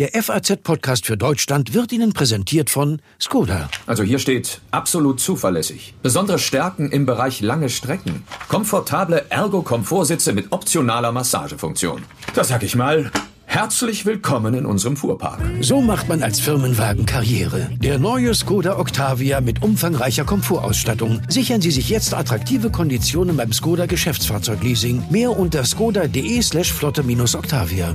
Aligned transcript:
Der 0.00 0.14
FAZ-Podcast 0.14 1.04
für 1.04 1.18
Deutschland 1.18 1.74
wird 1.74 1.92
Ihnen 1.92 2.14
präsentiert 2.14 2.70
von 2.70 3.02
Skoda. 3.20 3.68
Also 3.84 4.02
hier 4.02 4.18
steht 4.18 4.62
absolut 4.70 5.20
zuverlässig. 5.20 5.92
Besondere 6.02 6.38
Stärken 6.38 6.90
im 6.90 7.04
Bereich 7.04 7.42
lange 7.42 7.68
Strecken. 7.68 8.24
Komfortable 8.48 9.26
Ergo-Komfortsitze 9.28 10.32
mit 10.32 10.52
optionaler 10.52 11.12
Massagefunktion. 11.12 12.00
Da 12.32 12.44
sag 12.44 12.62
ich 12.62 12.76
mal, 12.76 13.10
Herzlich 13.44 14.06
willkommen 14.06 14.54
in 14.54 14.64
unserem 14.64 14.96
Fuhrpark. 14.96 15.42
So 15.60 15.82
macht 15.82 16.08
man 16.08 16.22
als 16.22 16.40
Firmenwagen 16.40 17.04
Karriere. 17.04 17.68
Der 17.82 17.98
neue 17.98 18.32
Skoda 18.32 18.78
Octavia 18.78 19.42
mit 19.42 19.62
umfangreicher 19.62 20.24
Komfortausstattung. 20.24 21.20
Sichern 21.28 21.60
Sie 21.60 21.72
sich 21.72 21.90
jetzt 21.90 22.14
attraktive 22.14 22.70
Konditionen 22.70 23.36
beim 23.36 23.52
Skoda 23.52 23.84
Geschäftsfahrzeugleasing. 23.84 25.02
Mehr 25.10 25.38
unter 25.38 25.62
skoda.de 25.66 26.40
slash 26.40 26.72
flotte-octavia. 26.72 27.94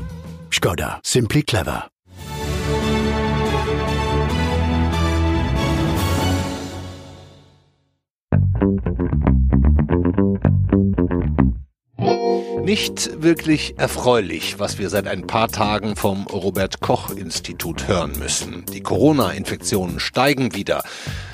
Skoda. 0.51 0.99
Simply 1.03 1.41
clever. 1.41 1.87
Nicht 12.63 13.21
wirklich 13.21 13.77
erfreulich, 13.77 14.57
was 14.57 14.79
wir 14.79 14.89
seit 14.89 15.05
ein 15.07 15.27
paar 15.27 15.49
Tagen 15.49 15.95
vom 15.95 16.25
Robert 16.25 16.79
Koch 16.79 17.11
Institut 17.11 17.87
hören 17.87 18.13
müssen. 18.17 18.65
Die 18.73 18.81
Corona-Infektionen 18.81 19.99
steigen 19.99 20.55
wieder. 20.55 20.83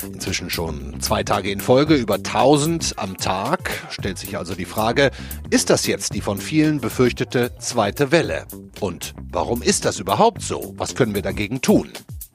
Inzwischen 0.04 0.50
schon 0.50 1.00
zwei 1.00 1.22
Tage 1.22 1.50
in 1.50 1.60
Folge, 1.60 1.94
über 1.94 2.16
1000 2.16 2.98
am 2.98 3.16
Tag. 3.16 3.70
Stellt 3.88 4.18
sich 4.18 4.36
also 4.36 4.54
die 4.54 4.66
Frage, 4.66 5.10
ist 5.48 5.70
das 5.70 5.86
jetzt 5.86 6.14
die 6.14 6.20
von 6.20 6.36
vielen 6.36 6.82
befürchtete 6.82 7.56
zweite 7.58 8.12
Welle? 8.12 8.44
Und 8.80 9.14
warum 9.30 9.62
ist 9.62 9.86
das 9.86 9.98
überhaupt 9.98 10.42
so? 10.42 10.74
Was 10.76 10.94
können 10.94 11.14
wir 11.14 11.22
dagegen 11.22 11.62
tun? 11.62 11.88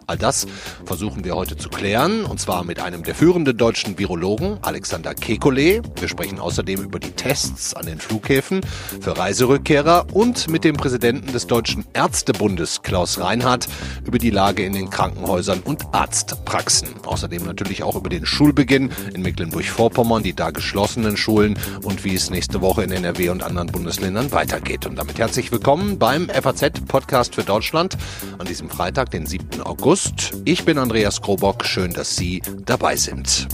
All 0.09 0.17
das 0.17 0.47
versuchen 0.85 1.25
wir 1.25 1.35
heute 1.35 1.57
zu 1.57 1.67
klären, 1.67 2.23
und 2.23 2.39
zwar 2.39 2.63
mit 2.63 2.79
einem 2.79 3.03
der 3.03 3.13
führenden 3.13 3.57
deutschen 3.57 3.99
Virologen, 3.99 4.57
Alexander 4.61 5.11
Kekulé. 5.11 5.83
Wir 5.99 6.07
sprechen 6.07 6.39
außerdem 6.39 6.81
über 6.81 6.97
die 6.97 7.11
Tests 7.11 7.73
an 7.73 7.87
den 7.87 7.99
Flughäfen 7.99 8.61
für 9.01 9.17
Reiserückkehrer 9.17 10.07
und 10.13 10.49
mit 10.49 10.63
dem 10.63 10.77
Präsidenten 10.77 11.33
des 11.33 11.47
Deutschen 11.47 11.83
Ärztebundes, 11.91 12.83
Klaus 12.83 13.19
Reinhardt, 13.19 13.67
über 14.05 14.17
die 14.17 14.29
Lage 14.29 14.63
in 14.63 14.71
den 14.71 14.89
Krankenhäusern 14.89 15.59
und 15.59 15.93
Arztpraxen. 15.93 16.87
Außerdem 17.05 17.43
natürlich 17.43 17.83
auch 17.83 17.97
über 17.97 18.07
den 18.07 18.25
Schulbeginn 18.25 18.91
in 19.13 19.23
Mecklenburg-Vorpommern, 19.23 20.23
die 20.23 20.33
da 20.33 20.51
geschlossenen 20.51 21.17
Schulen 21.17 21.59
und 21.83 22.05
wie 22.05 22.15
es 22.15 22.29
nächste 22.29 22.61
Woche 22.61 22.83
in 22.83 22.93
NRW 22.93 23.27
und 23.27 23.43
anderen 23.43 23.67
Bundesländern 23.67 24.31
weitergeht. 24.31 24.85
Und 24.85 24.95
damit 24.95 25.19
herzlich 25.19 25.51
willkommen 25.51 25.99
beim 25.99 26.29
FAZ-Podcast 26.29 27.35
für 27.35 27.43
Deutschland 27.43 27.97
an 28.37 28.47
diesem 28.47 28.69
Freitag, 28.69 29.11
den 29.11 29.25
7. 29.25 29.63
August. 29.63 29.96
August. 29.97 30.33
Ich 30.45 30.63
bin 30.63 30.77
Andreas 30.77 31.21
Krobock. 31.23 31.65
Schön, 31.65 31.91
dass 31.91 32.15
Sie 32.15 32.43
dabei 32.65 32.95
sind. 32.95 33.47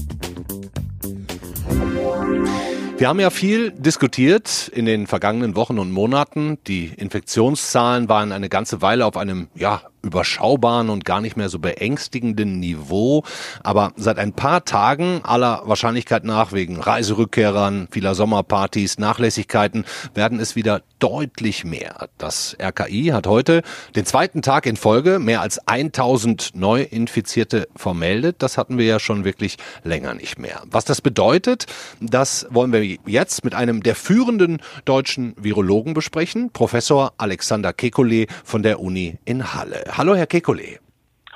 Wir 2.97 3.07
haben 3.07 3.19
ja 3.21 3.29
viel 3.29 3.71
diskutiert 3.71 4.67
in 4.73 4.85
den 4.85 5.07
vergangenen 5.07 5.55
Wochen 5.55 5.79
und 5.79 5.91
Monaten. 5.91 6.57
Die 6.67 6.87
Infektionszahlen 6.87 8.09
waren 8.09 8.33
eine 8.33 8.49
ganze 8.49 8.81
Weile 8.81 9.05
auf 9.05 9.15
einem, 9.15 9.47
ja, 9.55 9.83
überschaubaren 10.03 10.89
und 10.89 11.05
gar 11.05 11.21
nicht 11.21 11.37
mehr 11.37 11.49
so 11.49 11.59
beängstigenden 11.59 12.59
Niveau. 12.59 13.23
Aber 13.63 13.93
seit 13.95 14.19
ein 14.19 14.33
paar 14.33 14.65
Tagen, 14.65 15.21
aller 15.23 15.63
Wahrscheinlichkeit 15.65 16.25
nach, 16.25 16.51
wegen 16.51 16.79
Reiserückkehrern, 16.79 17.87
vieler 17.89 18.13
Sommerpartys, 18.13 18.99
Nachlässigkeiten, 18.99 19.85
werden 20.13 20.39
es 20.39 20.55
wieder 20.55 20.81
deutlich 20.99 21.63
mehr. 21.63 22.09
Das 22.17 22.55
RKI 22.61 23.07
hat 23.13 23.27
heute 23.27 23.61
den 23.95 24.05
zweiten 24.05 24.41
Tag 24.41 24.65
in 24.65 24.75
Folge 24.75 25.19
mehr 25.19 25.41
als 25.41 25.59
1000 25.67 26.51
Neuinfizierte 26.53 27.67
vermeldet. 27.75 28.37
Das 28.39 28.57
hatten 28.57 28.77
wir 28.77 28.85
ja 28.85 28.99
schon 28.99 29.23
wirklich 29.23 29.57
länger 29.83 30.13
nicht 30.13 30.37
mehr. 30.37 30.61
Was 30.65 30.85
das 30.85 31.01
bedeutet, 31.01 31.65
das 32.01 32.45
wollen 32.49 32.73
wir 32.73 32.83
jetzt 33.05 33.43
mit 33.45 33.55
einem 33.55 33.83
der 33.83 33.95
führenden 33.95 34.61
deutschen 34.85 35.33
Virologen 35.37 35.93
besprechen, 35.93 36.51
Professor 36.51 37.13
Alexander 37.17 37.71
Kekulé 37.71 38.29
von 38.43 38.63
der 38.63 38.81
Uni 38.81 39.17
in 39.25 39.53
Halle. 39.53 39.83
Hallo, 39.95 40.15
Herr 40.15 40.25
Kekulé. 40.25 40.79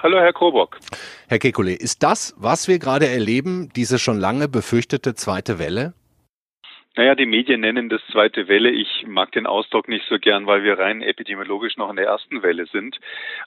Hallo, 0.02 0.18
Herr 0.18 0.34
Krobock. 0.34 0.80
Herr 1.28 1.38
Kekulé, 1.38 1.74
ist 1.74 2.02
das, 2.02 2.34
was 2.38 2.68
wir 2.68 2.80
gerade 2.80 3.08
erleben, 3.08 3.70
diese 3.76 4.00
schon 4.00 4.18
lange 4.18 4.48
befürchtete 4.48 5.14
zweite 5.14 5.60
Welle? 5.60 5.94
Naja, 6.98 7.14
die 7.14 7.28
Medien 7.28 7.62
nennen 7.62 7.90
das 7.90 8.02
zweite 8.12 8.48
Welle. 8.48 8.72
Ich 8.72 9.06
mag 9.08 9.32
den 9.32 9.46
Ausdruck 9.46 9.88
nicht 9.88 10.06
so 10.10 10.18
gern, 10.18 10.48
weil 10.48 10.64
wir 10.64 10.80
rein 10.80 11.04
epidemiologisch 11.04 11.78
noch 11.78 11.92
in 11.92 11.96
der 11.96 12.08
ersten 12.08 12.42
Welle 12.42 12.66
sind. 12.66 12.98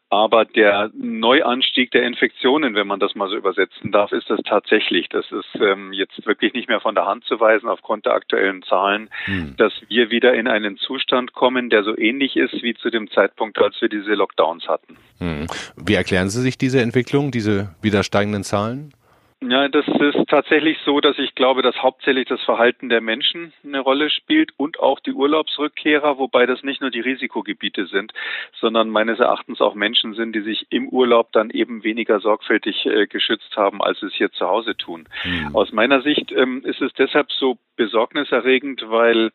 Aber 0.09 0.45
der 0.45 0.91
Neuanstieg 0.95 1.91
der 1.91 2.05
Infektionen, 2.05 2.77
wenn 2.77 2.87
man 2.87 3.01
das 3.01 3.17
mal 3.17 3.29
so 3.29 3.37
übersetzen 3.37 3.91
darf, 3.91 4.13
ist 4.13 4.31
das 4.31 4.39
tatsächlich. 4.45 5.09
Das 5.09 5.27
ist 5.33 5.61
ähm, 5.61 5.93
jetzt 5.93 6.25
wirklich 6.27 6.53
nicht 6.53 6.69
mehr 6.69 6.81
von 6.81 6.95
der 6.95 7.07
Hand 7.07 7.25
zu 7.25 7.41
weisen 7.41 7.69
aufgrund 7.69 8.07
der 8.07 8.15
aktuellen 8.15 8.63
Zahlen, 8.63 9.11
hm. 9.25 9.57
dass 9.57 9.73
wir 9.89 10.13
wieder 10.13 10.33
in 10.35 10.47
einen 10.47 10.77
Zustand 10.77 11.33
kommen, 11.33 11.71
der 11.71 11.83
so 11.83 11.99
ähnlich 11.99 12.37
ist 12.37 12.63
wie 12.63 12.75
zu 12.75 12.89
dem 12.89 13.11
Zeitpunkt, 13.11 13.59
als 13.59 13.81
wir 13.81 13.89
diese 13.89 14.15
Lockdowns 14.15 14.69
hatten. 14.69 14.97
Hm. 15.19 15.49
Wie 15.77 15.95
erklären 15.95 16.31
Sie 16.31 16.41
sich 16.41 16.57
diese 16.57 16.81
Entwicklung, 16.81 17.33
diese 17.33 17.75
wieder 17.83 18.05
steigenden 18.05 18.45
Zahlen? 18.45 18.93
Ja, 19.43 19.69
das 19.69 19.87
ist 19.89 20.29
tatsächlich 20.29 20.77
so, 20.85 21.01
dass 21.01 21.19
ich 21.19 21.35
glaube, 21.35 21.63
dass 21.63 21.83
hauptsächlich 21.83 22.29
das 22.29 22.43
Verhalten 22.43 22.91
der 22.91 23.01
Menschen 23.01 23.55
eine 23.65 23.81
Rolle 23.81 24.11
spielt 24.11 24.53
und 24.59 24.79
auch 24.79 25.01
die 25.01 25.13
Urlaubsrückkehrer, 25.13 26.19
wobei 26.19 26.45
das 26.45 26.63
nicht 26.63 26.83
nur 26.83 26.91
die 26.91 27.01
Risikogebiete 27.01 27.87
sind, 27.87 28.13
sondern 28.61 28.91
meines 28.91 29.19
Erachtens 29.19 29.63
auch 29.63 29.75
Menschen 29.75 30.13
sind, 30.13 30.35
die 30.35 30.43
sich 30.43 30.67
im 30.69 30.91
Urlaub 30.91 31.33
dann 31.33 31.49
eben 31.49 31.85
weniger 31.85 32.21
sorgfältig 32.21 32.85
äh, 32.85 33.07
geschützt 33.07 33.57
haben, 33.57 33.81
als 33.81 34.03
es 34.03 34.13
hier 34.13 34.31
zu 34.31 34.47
Hause 34.47 34.77
tun. 34.77 35.09
Mhm. 35.25 35.57
Aus 35.57 35.73
meiner 35.73 36.03
Sicht 36.03 36.33
ähm, 36.33 36.63
ist 36.67 36.83
es 36.83 36.93
deshalb 36.93 37.33
so 37.33 37.57
besorgniserregend, 37.81 38.83
weil 38.91 39.31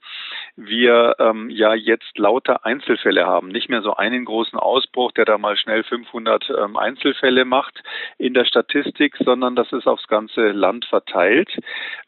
wir 0.55 1.15
ähm, 1.17 1.49
ja 1.49 1.73
jetzt 1.73 2.15
lauter 2.15 2.63
Einzelfälle 2.63 3.25
haben. 3.25 3.47
Nicht 3.47 3.69
mehr 3.69 3.81
so 3.81 3.95
einen 3.95 4.23
großen 4.23 4.59
Ausbruch, 4.59 5.13
der 5.13 5.25
da 5.25 5.39
mal 5.39 5.57
schnell 5.57 5.83
500 5.83 6.51
ähm, 6.51 6.77
Einzelfälle 6.77 7.43
macht 7.43 7.81
in 8.19 8.35
der 8.35 8.45
Statistik, 8.45 9.15
sondern 9.17 9.55
das 9.55 9.71
ist 9.71 9.87
aufs 9.95 10.07
ganze 10.07 10.51
Land 10.51 10.85
verteilt. 10.85 11.49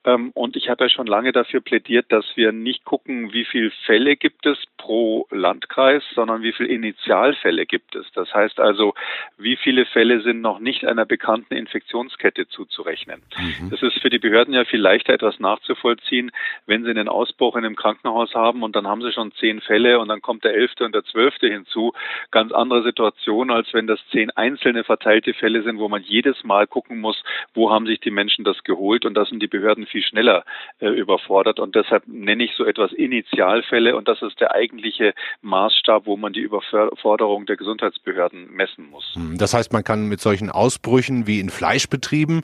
Ähm, 0.04 0.32
und 0.34 0.56
ich 0.56 0.70
habe 0.70 0.86
ja 0.86 0.90
schon 0.90 1.08
lange 1.08 1.32
dafür 1.32 1.62
plädiert, 1.62 2.12
dass 2.12 2.26
wir 2.36 2.52
nicht 2.52 2.84
gucken, 2.84 3.32
wie 3.32 3.46
viele 3.46 3.72
Fälle 3.86 4.18
gibt 4.18 4.46
es 4.46 4.58
pro 4.78 5.26
Landkreis, 5.32 6.04
sondern 6.14 6.42
wie 6.42 6.52
viele 6.52 6.70
Initialfälle 6.70 7.66
gibt 7.66 7.96
es. 7.96 8.06
Das 8.14 8.34
heißt 8.34 8.60
also, 8.60 8.94
wie 9.38 9.56
viele 9.56 9.86
Fälle 9.86 10.22
sind 10.22 10.42
noch 10.42 10.60
nicht 10.60 10.86
einer 10.86 11.06
bekannten 11.06 11.54
Infektionskette 11.54 12.48
zuzurechnen. 12.50 13.22
Mhm. 13.38 13.70
Das 13.70 13.82
ist 13.82 14.00
für 14.02 14.10
die 14.10 14.20
Behörden 14.20 14.54
ja 14.54 14.66
viel 14.66 14.82
leichter 14.82 15.14
etwas 15.14 15.40
nachzuvollziehen, 15.40 16.32
wenn 16.66 16.84
Sie 16.84 16.90
einen 16.90 17.08
Ausbruch 17.08 17.56
in 17.56 17.66
einem 17.66 17.76
Krankenhaus 17.76 18.34
haben 18.34 18.64
und 18.64 18.76
dann 18.76 18.88
haben 18.88 19.02
Sie 19.02 19.12
schon 19.14 19.32
zehn 19.34 19.62
Fälle 19.62 20.00
und 20.00 20.10
dann 20.10 20.22
kommt 20.22 20.44
der 20.44 20.54
elfte 20.54 20.84
und 20.84 20.94
der 20.94 21.04
zwölfte 21.06 21.48
hinzu. 21.48 21.94
Ganz 22.32 22.52
andere 22.52 22.84
Situation, 22.84 23.52
als 23.52 23.74
wenn 23.74 23.88
das 23.88 24.00
zehn 24.12 24.30
einzelne 24.32 24.84
verteilte 24.84 25.34
Fälle 25.34 25.64
sind, 25.64 25.80
wo 25.80 25.88
man 25.88 26.04
jedes 26.04 26.44
Mal 26.44 26.68
gucken 26.68 27.00
muss, 27.00 27.24
wo 27.54 27.72
haben 27.72 27.77
sich 27.86 28.00
die 28.00 28.12
Menschen 28.12 28.44
das 28.44 28.64
geholt 28.64 29.06
und 29.06 29.14
da 29.14 29.26
sind 29.26 29.42
die 29.42 29.48
Behörden 29.48 29.86
viel 29.86 30.04
schneller 30.04 30.44
äh, 30.80 30.88
überfordert 30.88 31.60
und 31.60 31.76
deshalb 31.76 32.08
nenne 32.08 32.44
ich 32.44 32.52
so 32.56 32.66
etwas 32.66 32.92
Initialfälle 32.94 33.96
und 33.96 34.08
das 34.08 34.22
ist 34.22 34.40
der 34.40 34.54
eigentliche 34.56 35.14
Maßstab, 35.42 36.06
wo 36.06 36.18
man 36.18 36.34
die 36.34 36.42
Überforderung 36.42 37.46
der 37.46 37.58
Gesundheitsbehörden 37.58 38.52
messen 38.52 38.90
muss. 38.90 39.14
Hm, 39.14 39.38
das 39.38 39.54
heißt, 39.54 39.74
man 39.74 39.84
kann 39.84 40.08
mit 40.08 40.22
solchen 40.22 40.50
Ausbrüchen 40.50 41.28
wie 41.28 41.40
in 41.40 41.50
Fleischbetrieben 41.50 42.42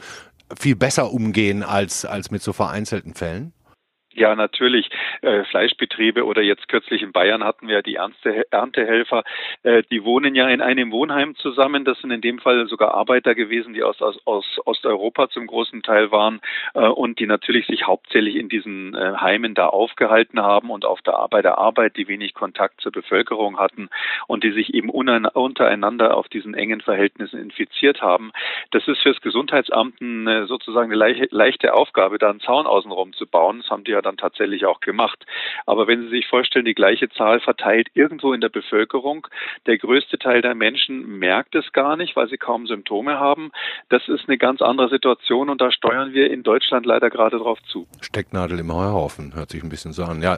viel 0.58 0.76
besser 0.76 1.12
umgehen 1.12 1.64
als, 1.64 2.06
als 2.06 2.32
mit 2.32 2.42
so 2.42 2.54
vereinzelten 2.54 3.14
Fällen? 3.14 3.54
Ja, 4.16 4.36
natürlich. 4.36 4.90
Äh, 5.22 5.44
Fleischbetriebe 5.46 6.24
oder 6.24 6.44
jetzt 6.44 6.68
kürzlich 6.68 7.02
in 7.02 7.12
Bayern 7.12 7.44
hatten 7.44 7.68
wir 7.68 7.82
die 7.82 7.96
Ernte, 7.96 8.46
Erntehelfer. 8.52 9.24
Äh, 9.64 9.82
die 9.90 10.04
wohnen 10.04 10.36
ja 10.36 10.48
in 10.50 10.62
einem 10.62 10.92
Wohnheim 10.92 11.36
zusammen. 11.36 11.84
Das 11.84 12.00
sind 12.00 12.12
in 12.12 12.22
dem 12.22 12.38
Fall 12.38 12.68
sogar 12.68 12.94
Arbeiter 12.94 13.34
gewesen, 13.34 13.74
die 13.74 13.82
aus, 13.82 14.02
aus, 14.04 14.20
aus 14.26 14.46
Osteuropa 14.66 15.30
zum 15.30 15.48
großen 15.48 15.82
Teil 15.82 16.12
waren 16.12 16.42
äh, 16.76 16.82
und 16.86 17.20
die 17.20 17.26
natürlich 17.26 17.66
sich 17.66 17.88
hauptsächlich 17.88 18.36
in 18.36 18.50
diesen 18.50 18.94
äh, 18.94 19.14
Heimen 19.18 19.56
da 19.56 19.68
aufgehalten 19.68 20.40
haben 20.42 20.70
und 20.70 20.86
auf 20.86 21.02
der 21.02 21.16
Arbeit 21.16 21.46
der 21.46 21.58
Arbeit, 21.58 21.98
die 21.98 22.08
wenig 22.08 22.36
Kontakt 22.36 22.82
zur 22.82 22.92
Bevölkerung 22.92 23.58
hatten 23.58 23.90
und 24.28 24.44
die 24.44 24.52
sich 24.52 24.76
eben 24.76 24.92
untereinander 24.92 26.16
auf 26.16 26.30
diesen 26.30 26.54
engen 26.54 26.82
Verhältnissen 26.82 27.40
infiziert 27.40 28.02
haben. 28.02 28.32
Das 28.72 28.88
ist 28.88 29.02
fürs 29.02 29.22
Gesundheitsamt 29.22 29.96
sozusagen 30.48 30.92
eine 30.92 31.28
leichte 31.32 31.74
Aufgabe, 31.74 32.20
da 32.20 32.30
einen 32.30 32.40
Zaun 32.40 32.68
außenrum 32.68 33.14
zu 33.14 33.26
bauen. 33.26 33.60
Das 33.60 33.70
haben 33.70 33.84
die 33.84 33.92
ja 33.92 34.03
dann 34.04 34.18
tatsächlich 34.18 34.66
auch 34.66 34.80
gemacht. 34.80 35.26
Aber 35.66 35.88
wenn 35.88 36.04
Sie 36.04 36.10
sich 36.10 36.28
vorstellen, 36.28 36.66
die 36.66 36.74
gleiche 36.74 37.10
Zahl 37.10 37.40
verteilt 37.40 37.90
irgendwo 37.94 38.34
in 38.34 38.42
der 38.42 38.50
Bevölkerung, 38.50 39.28
der 39.66 39.78
größte 39.78 40.18
Teil 40.18 40.42
der 40.42 40.56
Menschen 40.56 41.20
merkt 41.20 41.56
es 41.56 41.72
gar 41.72 41.96
nicht, 41.96 42.16
weil 42.16 42.28
sie 42.30 42.38
kaum 42.38 42.68
Symptome 42.68 43.20
haben. 43.20 43.52
Das 43.90 44.08
ist 44.08 44.28
eine 44.28 44.38
ganz 44.38 44.62
andere 44.62 44.90
Situation 44.90 45.50
und 45.50 45.62
da 45.62 45.72
steuern 45.72 46.14
wir 46.14 46.32
in 46.32 46.44
Deutschland 46.44 46.86
leider 46.86 47.10
gerade 47.10 47.38
drauf 47.38 47.60
zu. 47.72 47.88
Stecknadel 48.02 48.60
im 48.60 48.74
Heuhaufen, 48.74 49.34
hört 49.36 49.52
sich 49.52 49.64
ein 49.64 49.70
bisschen 49.70 49.94
so 49.94 50.04
an. 50.04 50.22
Ja, 50.22 50.38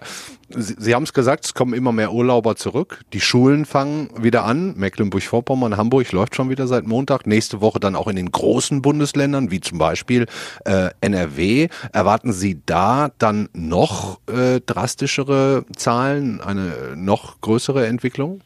Sie, 0.50 0.75
Sie 0.77 0.94
haben 0.94 1.03
es 1.03 1.13
gesagt, 1.13 1.45
es 1.45 1.53
kommen 1.53 1.73
immer 1.73 1.91
mehr 1.91 2.11
Urlauber 2.11 2.56
zurück. 2.56 3.01
Die 3.13 3.19
Schulen 3.19 3.65
fangen 3.65 4.09
wieder 4.18 4.45
an. 4.45 4.75
Mecklenburg-Vorpommern, 4.77 5.77
Hamburg 5.77 6.11
läuft 6.11 6.35
schon 6.35 6.50
wieder 6.50 6.68
seit 6.68 6.85
Montag. 6.85 7.25
Nächste 7.25 7.61
Woche 7.61 7.79
dann 7.79 7.95
auch 7.95 8.07
in 8.07 8.15
den 8.15 8.31
großen 8.31 8.81
Bundesländern, 8.81 9.50
wie 9.51 9.59
zum 9.59 9.79
Beispiel 9.79 10.27
äh, 10.65 10.89
NRW. 11.01 11.69
Erwarten 11.94 12.31
Sie 12.31 12.61
da 12.65 13.09
dann 13.18 13.50
noch 13.56 14.19
äh, 14.28 14.60
drastischere 14.66 15.66
Zahlen, 15.75 16.42
eine 16.42 16.96
noch 16.96 17.42
größere 17.42 17.88
Entwicklung? 17.88 18.42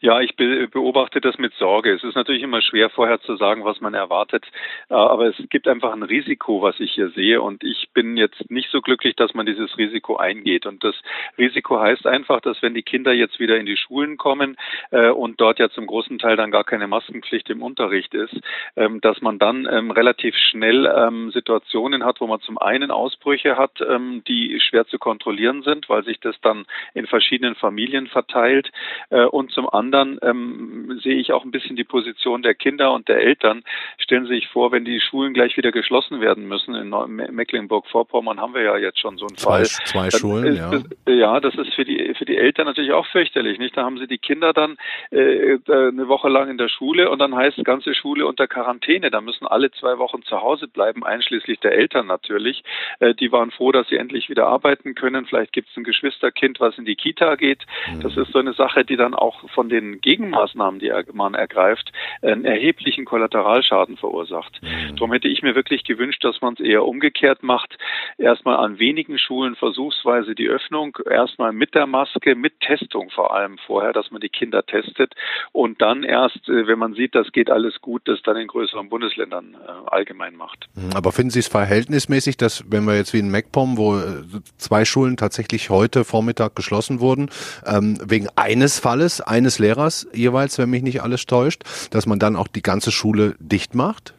Ja, 0.00 0.20
ich 0.20 0.36
beobachte 0.36 1.20
das 1.20 1.38
mit 1.38 1.54
Sorge. 1.54 1.92
Es 1.92 2.04
ist 2.04 2.14
natürlich 2.14 2.42
immer 2.42 2.62
schwer 2.62 2.88
vorher 2.88 3.20
zu 3.20 3.36
sagen, 3.36 3.64
was 3.64 3.80
man 3.80 3.94
erwartet, 3.94 4.46
äh, 4.90 4.94
aber 4.94 5.26
es 5.26 5.36
gibt 5.50 5.66
einfach 5.66 5.92
ein 5.92 6.04
Risiko, 6.04 6.62
was 6.62 6.78
ich 6.78 6.92
hier 6.92 7.10
sehe 7.10 7.42
und 7.42 7.64
ich 7.64 7.88
bin 7.94 8.16
jetzt 8.16 8.48
nicht 8.48 8.70
so 8.70 8.80
glücklich, 8.80 9.16
dass 9.16 9.34
man 9.34 9.46
dieses 9.46 9.76
Risiko 9.76 10.16
eingeht. 10.16 10.66
Und 10.66 10.84
das 10.84 10.94
Risiko 11.36 11.80
heißt 11.80 12.06
einfach, 12.06 12.40
dass 12.40 12.62
wenn 12.62 12.74
die 12.74 12.82
Kinder 12.82 13.12
jetzt 13.12 13.40
wieder 13.40 13.56
in 13.56 13.66
die 13.66 13.76
Schulen 13.76 14.18
kommen 14.18 14.56
äh, 14.92 15.08
und 15.10 15.40
dort 15.40 15.58
ja 15.58 15.68
zum 15.68 15.86
großen 15.86 16.18
Teil 16.18 16.36
dann 16.36 16.52
gar 16.52 16.64
keine 16.64 16.86
Maskenpflicht 16.86 17.50
im 17.50 17.62
Unterricht 17.62 18.14
ist, 18.14 18.36
ähm, 18.76 19.00
dass 19.00 19.20
man 19.20 19.40
dann 19.40 19.66
ähm, 19.68 19.90
relativ 19.90 20.36
schnell 20.36 20.86
ähm, 20.86 21.32
Situationen 21.32 22.04
hat, 22.04 22.20
wo 22.20 22.28
man 22.28 22.40
zum 22.40 22.58
einen 22.58 22.90
Ausbrüche 22.90 23.56
hat, 23.56 23.78
die 24.26 24.60
schwer 24.60 24.86
zu 24.86 24.98
kontrollieren 24.98 25.62
sind, 25.62 25.88
weil 25.88 26.04
sich 26.04 26.20
das 26.20 26.34
dann 26.40 26.66
in 26.94 27.06
verschiedenen 27.06 27.54
Familien 27.54 28.06
verteilt 28.06 28.70
äh, 29.10 29.24
und 29.24 29.50
zum 29.52 29.68
anderen 29.68 29.87
anderen 29.94 30.18
ähm, 30.22 31.00
sehe 31.02 31.16
ich 31.16 31.32
auch 31.32 31.44
ein 31.44 31.50
bisschen 31.50 31.76
die 31.76 31.84
Position 31.84 32.42
der 32.42 32.54
Kinder 32.54 32.92
und 32.92 33.08
der 33.08 33.18
Eltern. 33.18 33.62
Stellen 33.98 34.26
Sie 34.26 34.34
sich 34.34 34.48
vor, 34.48 34.72
wenn 34.72 34.84
die 34.84 35.00
Schulen 35.00 35.34
gleich 35.34 35.56
wieder 35.56 35.72
geschlossen 35.72 36.20
werden 36.20 36.46
müssen. 36.46 36.74
In 36.74 36.90
Mecklenburg-Vorpommern 37.34 38.40
haben 38.40 38.54
wir 38.54 38.62
ja 38.62 38.76
jetzt 38.76 39.00
schon 39.00 39.16
so 39.18 39.26
einen 39.26 39.36
zwei, 39.36 39.64
Fall. 39.64 39.64
Zwei 39.64 40.10
Schulen, 40.10 40.56
ja. 40.56 40.70
Das, 40.70 40.84
ja, 41.06 41.40
das 41.40 41.54
ist 41.54 41.74
für 41.74 41.84
die 41.84 42.07
für 42.18 42.24
die 42.24 42.36
Eltern 42.36 42.66
natürlich 42.66 42.92
auch 42.92 43.06
fürchterlich, 43.06 43.58
nicht? 43.58 43.76
Da 43.76 43.84
haben 43.84 43.98
sie 43.98 44.06
die 44.06 44.18
Kinder 44.18 44.52
dann 44.52 44.76
äh, 45.10 45.58
eine 45.68 46.08
Woche 46.08 46.28
lang 46.28 46.50
in 46.50 46.58
der 46.58 46.68
Schule 46.68 47.10
und 47.10 47.18
dann 47.18 47.34
heißt 47.34 47.58
ganze 47.64 47.94
Schule 47.94 48.26
unter 48.26 48.46
Quarantäne. 48.46 49.10
Da 49.10 49.20
müssen 49.20 49.46
alle 49.46 49.70
zwei 49.72 49.98
Wochen 49.98 50.22
zu 50.22 50.40
Hause 50.40 50.68
bleiben, 50.68 51.04
einschließlich 51.04 51.60
der 51.60 51.72
Eltern 51.72 52.06
natürlich. 52.06 52.62
Äh, 52.98 53.14
die 53.14 53.30
waren 53.32 53.50
froh, 53.50 53.72
dass 53.72 53.88
sie 53.88 53.96
endlich 53.96 54.28
wieder 54.28 54.46
arbeiten 54.46 54.94
können. 54.94 55.26
Vielleicht 55.26 55.52
gibt 55.52 55.68
es 55.70 55.76
ein 55.76 55.84
Geschwisterkind, 55.84 56.60
was 56.60 56.78
in 56.78 56.84
die 56.84 56.96
Kita 56.96 57.36
geht. 57.36 57.64
Mhm. 57.92 58.00
Das 58.00 58.16
ist 58.16 58.32
so 58.32 58.38
eine 58.38 58.52
Sache, 58.54 58.84
die 58.84 58.96
dann 58.96 59.14
auch 59.14 59.48
von 59.50 59.68
den 59.68 60.00
Gegenmaßnahmen, 60.00 60.80
die 60.80 60.92
man 61.12 61.34
ergreift, 61.34 61.92
einen 62.22 62.44
erheblichen 62.44 63.04
Kollateralschaden 63.04 63.96
verursacht. 63.96 64.60
Mhm. 64.62 64.96
Darum 64.96 65.12
hätte 65.12 65.28
ich 65.28 65.42
mir 65.42 65.54
wirklich 65.54 65.84
gewünscht, 65.84 66.24
dass 66.24 66.40
man 66.40 66.54
es 66.54 66.60
eher 66.60 66.84
umgekehrt 66.84 67.42
macht. 67.42 67.76
Erstmal 68.16 68.56
an 68.56 68.78
wenigen 68.78 69.18
Schulen 69.18 69.56
versuchsweise 69.56 70.34
die 70.34 70.48
Öffnung, 70.48 70.96
erstmal 71.08 71.52
mit 71.52 71.74
der 71.74 71.86
Maske, 71.86 72.07
mit 72.36 72.60
Testung 72.60 73.10
vor 73.10 73.34
allem 73.34 73.58
vorher, 73.66 73.92
dass 73.92 74.10
man 74.10 74.20
die 74.20 74.28
Kinder 74.28 74.64
testet 74.64 75.14
und 75.52 75.80
dann 75.80 76.02
erst, 76.02 76.48
äh, 76.48 76.66
wenn 76.66 76.78
man 76.78 76.94
sieht, 76.94 77.14
das 77.14 77.32
geht 77.32 77.50
alles 77.50 77.80
gut, 77.80 78.02
das 78.06 78.20
dann 78.22 78.36
in 78.36 78.48
größeren 78.48 78.88
Bundesländern 78.88 79.54
äh, 79.54 79.90
allgemein 79.90 80.36
macht. 80.36 80.68
Mhm. 80.74 80.90
Aber 80.94 81.12
finden 81.12 81.30
Sie 81.30 81.40
es 81.40 81.48
verhältnismäßig, 81.48 82.36
dass 82.36 82.64
wenn 82.70 82.84
wir 82.84 82.96
jetzt 82.96 83.12
wie 83.14 83.18
in 83.18 83.30
MacPom, 83.30 83.76
wo 83.76 83.98
äh, 83.98 84.22
zwei 84.56 84.84
Schulen 84.84 85.16
tatsächlich 85.16 85.70
heute 85.70 86.04
Vormittag 86.04 86.54
geschlossen 86.56 87.00
wurden, 87.00 87.30
ähm, 87.66 87.98
wegen 88.04 88.28
eines 88.36 88.78
Falles, 88.78 89.20
eines 89.20 89.58
Lehrers 89.58 90.08
jeweils, 90.12 90.58
wenn 90.58 90.70
mich 90.70 90.82
nicht 90.82 91.02
alles 91.02 91.26
täuscht, 91.26 91.62
dass 91.90 92.06
man 92.06 92.18
dann 92.18 92.36
auch 92.36 92.48
die 92.48 92.62
ganze 92.62 92.90
Schule 92.90 93.34
dicht 93.38 93.74
macht? 93.74 94.14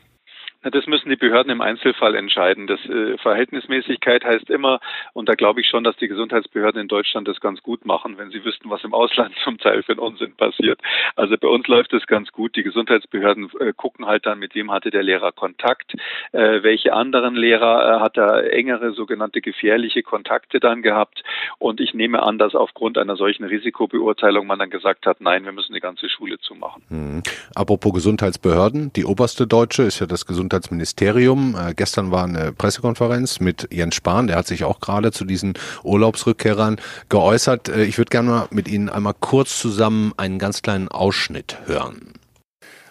Das 0.61 0.87
müssen 0.87 1.09
die 1.09 1.15
Behörden 1.15 1.51
im 1.51 1.61
Einzelfall 1.61 2.15
entscheiden. 2.15 2.67
Das 2.67 2.81
äh, 2.81 3.17
Verhältnismäßigkeit 3.19 4.25
heißt 4.25 4.49
immer, 4.49 4.81
und 5.13 5.29
da 5.29 5.35
glaube 5.35 5.61
ich 5.61 5.67
schon, 5.67 5.85
dass 5.85 5.95
die 5.95 6.09
Gesundheitsbehörden 6.09 6.81
in 6.81 6.89
Deutschland 6.89 7.29
das 7.29 7.39
ganz 7.39 7.63
gut 7.63 7.85
machen, 7.85 8.17
wenn 8.17 8.29
sie 8.29 8.43
wüssten, 8.43 8.69
was 8.69 8.83
im 8.83 8.93
Ausland 8.93 9.33
zum 9.43 9.57
Teil 9.57 9.83
für 9.83 9.93
einen 9.93 9.99
Unsinn 9.99 10.35
passiert. 10.35 10.81
Also 11.15 11.37
bei 11.37 11.47
uns 11.47 11.65
läuft 11.67 11.93
es 11.93 12.05
ganz 12.07 12.31
gut. 12.33 12.57
Die 12.57 12.63
Gesundheitsbehörden 12.63 13.49
äh, 13.61 13.71
gucken 13.73 14.05
halt 14.05 14.25
dann, 14.25 14.39
mit 14.39 14.53
wem 14.53 14.69
hatte 14.69 14.91
der 14.91 15.01
Lehrer 15.01 15.31
Kontakt, 15.31 15.93
äh, 16.33 16.61
welche 16.61 16.91
anderen 16.91 17.35
Lehrer 17.35 17.95
äh, 17.95 17.99
hat 18.01 18.17
er 18.17 18.51
engere 18.51 18.91
sogenannte 18.91 19.39
gefährliche 19.39 20.03
Kontakte 20.03 20.59
dann 20.59 20.81
gehabt. 20.81 21.23
Und 21.57 21.79
ich 21.79 21.93
nehme 21.93 22.21
an, 22.21 22.37
dass 22.37 22.53
aufgrund 22.53 22.97
einer 22.97 23.15
solchen 23.15 23.45
Risikobeurteilung 23.45 24.45
man 24.45 24.59
dann 24.59 24.69
gesagt 24.69 25.05
hat, 25.05 25.21
nein, 25.21 25.45
wir 25.45 25.53
müssen 25.53 25.73
die 25.73 25.79
ganze 25.79 26.09
Schule 26.09 26.37
zumachen. 26.39 26.83
Mhm. 26.89 27.23
Apropos 27.55 27.93
Gesundheitsbehörden, 27.93 28.91
die 28.93 29.05
oberste 29.05 29.47
deutsche 29.47 29.83
ist 29.83 30.01
ja 30.01 30.05
das 30.05 30.25
Gesundheitsbehörden 30.25 30.48
Gesundheitsministerium. 30.49 31.55
Äh, 31.55 31.73
gestern 31.75 32.11
war 32.11 32.23
eine 32.23 32.51
Pressekonferenz 32.51 33.39
mit 33.39 33.67
Jens 33.71 33.95
Spahn, 33.95 34.27
der 34.27 34.35
hat 34.35 34.47
sich 34.47 34.63
auch 34.63 34.79
gerade 34.79 35.11
zu 35.11 35.25
diesen 35.25 35.53
Urlaubsrückkehrern 35.83 36.81
geäußert. 37.09 37.69
Äh, 37.69 37.83
ich 37.83 37.97
würde 37.97 38.09
gerne 38.09 38.29
mal 38.29 38.47
mit 38.51 38.67
Ihnen 38.67 38.89
einmal 38.89 39.13
kurz 39.19 39.59
zusammen 39.59 40.13
einen 40.17 40.39
ganz 40.39 40.61
kleinen 40.61 40.87
Ausschnitt 40.87 41.57
hören. 41.65 42.13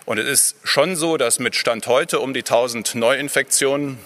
Und 0.07 0.19
es 0.19 0.27
ist 0.27 0.57
schon 0.65 0.97
so, 0.97 1.17
dass 1.17 1.39
mit 1.39 1.55
Stand 1.55 1.87
heute 1.87 2.21
um 2.21 2.33
die 2.33 2.41
1000 2.41 2.95
Neuinfektionen 2.95 3.99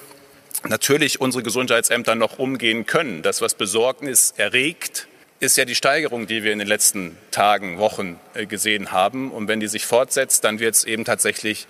natürlich 0.68 1.20
unsere 1.20 1.42
Gesundheitsämter 1.42 2.14
noch 2.14 2.38
umgehen 2.38 2.86
können. 2.86 3.22
Das, 3.22 3.40
was 3.40 3.54
Besorgnis 3.54 4.34
erregt, 4.36 5.06
ist 5.38 5.56
ja 5.56 5.64
die 5.64 5.74
Steigerung, 5.74 6.26
die 6.26 6.42
wir 6.42 6.52
in 6.52 6.58
den 6.58 6.68
letzten 6.68 7.16
Tagen, 7.32 7.78
Wochen 7.78 8.18
äh, 8.34 8.46
gesehen 8.46 8.92
haben. 8.92 9.30
Und 9.30 9.48
wenn 9.48 9.60
die 9.60 9.68
sich 9.68 9.86
fortsetzt, 9.86 10.44
dann 10.44 10.58
wird 10.58 10.74
es 10.74 10.84
eben 10.84 11.04
tatsächlich 11.04 11.66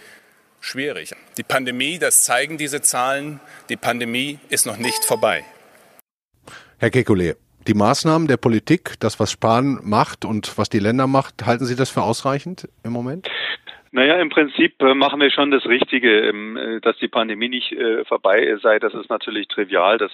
schwierig. 0.62 1.14
Die 1.37 1.43
Pandemie, 1.43 1.99
das 1.99 2.23
zeigen 2.23 2.56
diese 2.56 2.81
Zahlen, 2.81 3.41
die 3.69 3.76
Pandemie 3.76 4.38
ist 4.49 4.64
noch 4.64 4.79
nicht 4.79 5.05
vorbei. 5.05 5.44
Herr 6.79 6.88
Kekulé, 6.88 7.37
die 7.67 7.75
Maßnahmen 7.75 8.26
der 8.26 8.38
Politik, 8.38 8.94
das, 8.99 9.20
was 9.20 9.31
Spahn 9.31 9.79
macht 9.82 10.25
und 10.25 10.56
was 10.59 10.69
die 10.69 10.79
Länder 10.79 11.06
macht, 11.06 11.47
halten 11.47 11.67
Sie 11.67 11.76
das 11.76 11.91
für 11.91 12.03
ausreichend 12.03 12.69
im 12.82 12.93
Moment? 12.93 13.29
Naja, 13.94 14.17
im 14.17 14.31
Prinzip 14.31 14.81
äh, 14.81 14.94
machen 14.94 15.21
wir 15.21 15.31
schon 15.31 15.50
das 15.50 15.67
Richtige. 15.67 16.21
Ähm, 16.21 16.56
äh, 16.56 16.81
dass 16.81 16.97
die 16.97 17.09
Pandemie 17.09 17.50
nicht 17.50 17.73
äh, 17.73 18.06
vorbei 18.06 18.56
sei, 18.62 18.79
das 18.79 18.94
ist 18.94 19.11
natürlich 19.11 19.49
trivial. 19.49 19.99
Das 19.99 20.11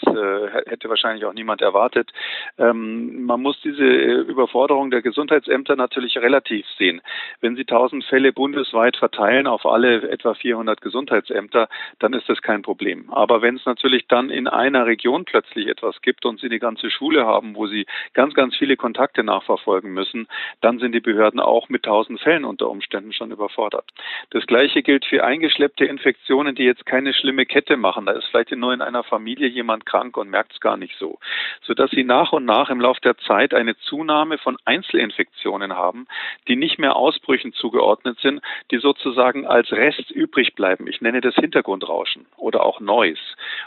hätte 0.67 0.89
wahrscheinlich 0.89 1.25
auch 1.25 1.33
niemand 1.33 1.63
erwartet. 1.63 2.11
Ähm, 2.59 3.25
man 3.25 3.41
muss 3.41 3.61
diese 3.63 3.85
Überforderung 3.85 4.91
der 4.91 5.01
Gesundheitsämter 5.01 5.77
natürlich 5.77 6.19
relativ 6.19 6.67
sehen. 6.77 7.01
Wenn 7.41 7.55
Sie 7.55 7.63
1000 7.63 8.05
Fälle 8.05 8.33
bundesweit 8.33 8.97
verteilen 8.97 9.47
auf 9.47 9.65
alle 9.65 10.11
etwa 10.11 10.35
400 10.35 10.81
Gesundheitsämter, 10.81 11.69
dann 12.01 12.15
ist 12.15 12.29
das 12.29 12.43
kein 12.43 12.63
Problem. 12.63 13.11
Aber 13.11 13.43
wenn 13.43 13.57
es 13.57 13.65
natürlich 13.65 14.09
dann 14.09 14.31
in 14.31 14.49
einer 14.49 14.87
Region 14.87 15.25
plötzlich 15.25 15.69
etwas 15.69 16.03
gibt 16.03 16.27
und 16.27 16.41
Sie 16.41 16.47
eine 16.47 16.59
ganze 16.59 16.91
Schule 16.91 17.27
haben, 17.27 17.55
wo 17.55 17.69
Sie 17.69 17.87
ganz, 18.13 18.35
ganz 18.35 18.57
viele 18.57 18.77
Kontakte 18.77 19.23
nachverfolgen 19.23 19.93
müssen, 19.93 20.27
dann 20.61 20.81
sind 20.81 20.93
die 20.93 21.01
Behörden 21.01 21.39
auch 21.39 21.69
mit 21.69 21.87
1000 21.87 22.21
Fällen 22.21 22.45
unter 22.45 22.69
Umständen 22.69 23.13
schon 23.13 23.31
überfordert 23.31 23.68
gefordert. 23.69 23.91
Das 24.31 24.47
Gleiche 24.47 24.83
gilt 24.83 25.05
für 25.05 25.25
eingeschleppte 25.25 25.85
Infektionen, 25.85 26.55
die 26.55 26.65
jetzt 26.65 26.87
keine 26.87 27.15
schlimme 27.15 27.47
Kette 27.47 27.77
machen. 27.77 28.07
Da 28.07 28.13
ist 28.13 28.27
vielleicht 28.27 28.51
nur 28.53 28.73
in 28.73 28.83
einer 28.83 29.05
Familie 29.05 29.49
jemand 29.49 29.87
krank 29.87 30.17
und 30.17 30.31
merkt 30.31 30.53
es 30.53 30.61
gar 30.61 30.77
nicht 30.77 30.97
so. 30.99 31.19
Sodass 31.63 31.91
sie 31.91 32.05
nach 32.05 32.33
und 32.33 32.45
nach 32.45 32.71
im 32.71 32.81
Laufe 32.81 33.01
der 33.01 33.17
Zeit 33.19 33.55
eine 33.55 33.77
Zunahme 33.79 34.39
von 34.39 34.57
Einzelinfektionen 34.65 35.75
haben, 35.75 36.07
die 36.47 36.57
nicht 36.57 36.79
mehr 36.79 36.97
Ausbrüchen 36.97 37.53
zugeordnet 37.53 38.19
sind, 38.21 38.41
die 38.71 38.79
sozusagen 38.79 39.47
als 39.47 39.73
Rest 39.73 40.11
übrig 40.11 40.55
bleiben. 40.55 40.87
Ich 40.87 41.01
nenne 41.01 41.21
das 41.21 41.35
Hintergrundrauschen 41.35 42.27
oder 42.37 42.65
auch 42.65 42.81
Noise. 42.81 43.21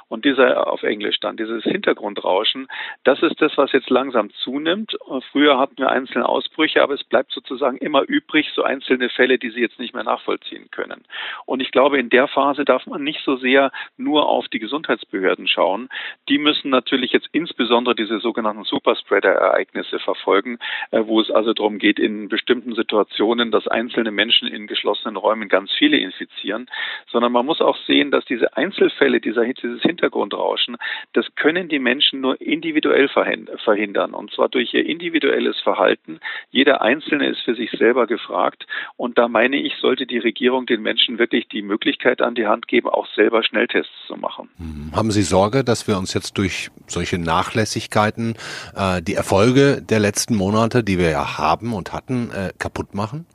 Und 0.08 0.26
dieser 0.26 0.68
auf 0.68 0.84
Englisch 0.84 1.20
dann, 1.20 1.38
dieses 1.38 1.64
Hintergrundrauschen, 1.64 2.68
das 3.04 3.22
ist 3.22 3.42
das, 3.42 3.58
was 3.58 3.72
jetzt 3.72 3.90
langsam 3.90 4.32
zunimmt. 4.44 4.98
Früher 5.32 5.58
hatten 5.60 5.78
wir 5.78 5.90
einzelne 5.90 6.28
Ausbrüche, 6.28 6.82
aber 6.82 6.94
es 6.94 7.04
bleibt 7.04 7.32
sozusagen 7.32 7.78
immer 7.78 8.04
übrig, 8.04 8.50
so 8.56 8.64
einzelne 8.64 9.10
Fälle, 9.10 9.38
die 9.38 9.50
Sie 9.50 9.62
jetzt 9.62 9.80
nicht 9.80 9.91
nicht 9.92 9.94
mehr 9.94 10.04
nachvollziehen 10.04 10.70
können. 10.72 11.04
Und 11.46 11.62
ich 11.62 11.72
glaube, 11.72 12.00
in 12.00 12.10
der 12.10 12.28
Phase 12.28 12.64
darf 12.64 12.86
man 12.88 13.04
nicht 13.04 13.22
so 13.26 13.36
sehr 13.36 13.72
nur 13.98 14.28
auf 14.28 14.48
die 14.48 14.60
Gesundheitsbehörden 14.60 15.48
schauen. 15.48 15.90
Die 16.30 16.38
müssen 16.38 16.70
natürlich 16.70 17.12
jetzt 17.12 17.28
insbesondere 17.34 17.96
diese 17.96 18.20
sogenannten 18.20 18.64
Superspreader-Ereignisse 18.64 20.00
verfolgen, 20.00 20.60
äh, 20.92 21.02
wo 21.06 21.20
es 21.20 21.30
also 21.30 21.54
darum 21.54 21.78
geht, 21.78 22.00
in 22.00 22.30
bestimmten 22.30 22.74
Situationen, 22.74 23.52
dass 23.52 23.68
einzelne 23.68 24.12
Menschen 24.12 24.48
in 24.48 24.68
geschlossenen 24.68 25.18
Räumen 25.18 25.50
ganz 25.50 25.72
viele 25.78 25.98
infizieren, 25.98 26.68
sondern 27.12 27.32
man 27.32 27.46
muss 27.46 27.62
auch 27.62 27.78
sehen, 27.86 28.12
dass 28.12 28.24
diese 28.26 28.56
Einzelfälle, 28.56 29.20
dieser, 29.20 29.46
dieses 29.46 29.82
Hintergrundrauschen, 29.82 30.78
das 31.14 31.26
können 31.36 31.68
die 31.68 31.80
Menschen 31.80 32.22
nur 32.22 32.40
individuell 32.40 33.10
verhindern. 33.10 34.14
Und 34.14 34.32
zwar 34.32 34.48
durch 34.48 34.74
ihr 34.74 34.86
individuelles 34.86 35.60
Verhalten. 35.60 36.20
Jeder 36.52 36.82
Einzelne 36.82 37.28
ist 37.28 37.42
für 37.42 37.56
sich 37.56 37.72
selber 37.72 38.08
gefragt. 38.08 38.66
Und 38.96 39.18
da 39.18 39.28
meine 39.28 39.58
ich, 39.58 39.76
sollte 39.82 40.06
die 40.06 40.20
Regierung 40.20 40.66
den 40.66 40.82
Menschen 40.82 41.18
wirklich 41.20 41.48
die 41.50 41.62
Möglichkeit 41.62 42.22
an 42.22 42.36
die 42.36 42.46
Hand 42.46 42.68
geben, 42.68 42.88
auch 42.88 43.08
selber 43.16 43.44
Schnelltests 43.44 43.92
zu 44.08 44.16
machen. 44.16 44.50
Hm. 44.58 44.92
Haben 44.96 45.12
Sie 45.12 45.24
Sorge, 45.24 45.64
dass 45.64 45.88
wir 45.88 45.98
uns 45.98 46.14
jetzt 46.14 46.38
durch 46.38 46.70
solche 46.88 47.18
Nachlässigkeiten 47.18 48.36
äh, 48.76 49.02
die 49.02 49.16
Erfolge 49.16 49.82
der 49.82 50.00
letzten 50.00 50.36
Monate, 50.36 50.84
die 50.84 50.98
wir 50.98 51.10
ja 51.10 51.38
haben 51.38 51.74
und 51.74 51.92
hatten, 51.92 52.30
äh, 52.32 52.52
kaputt 52.58 52.94
machen? 52.94 53.26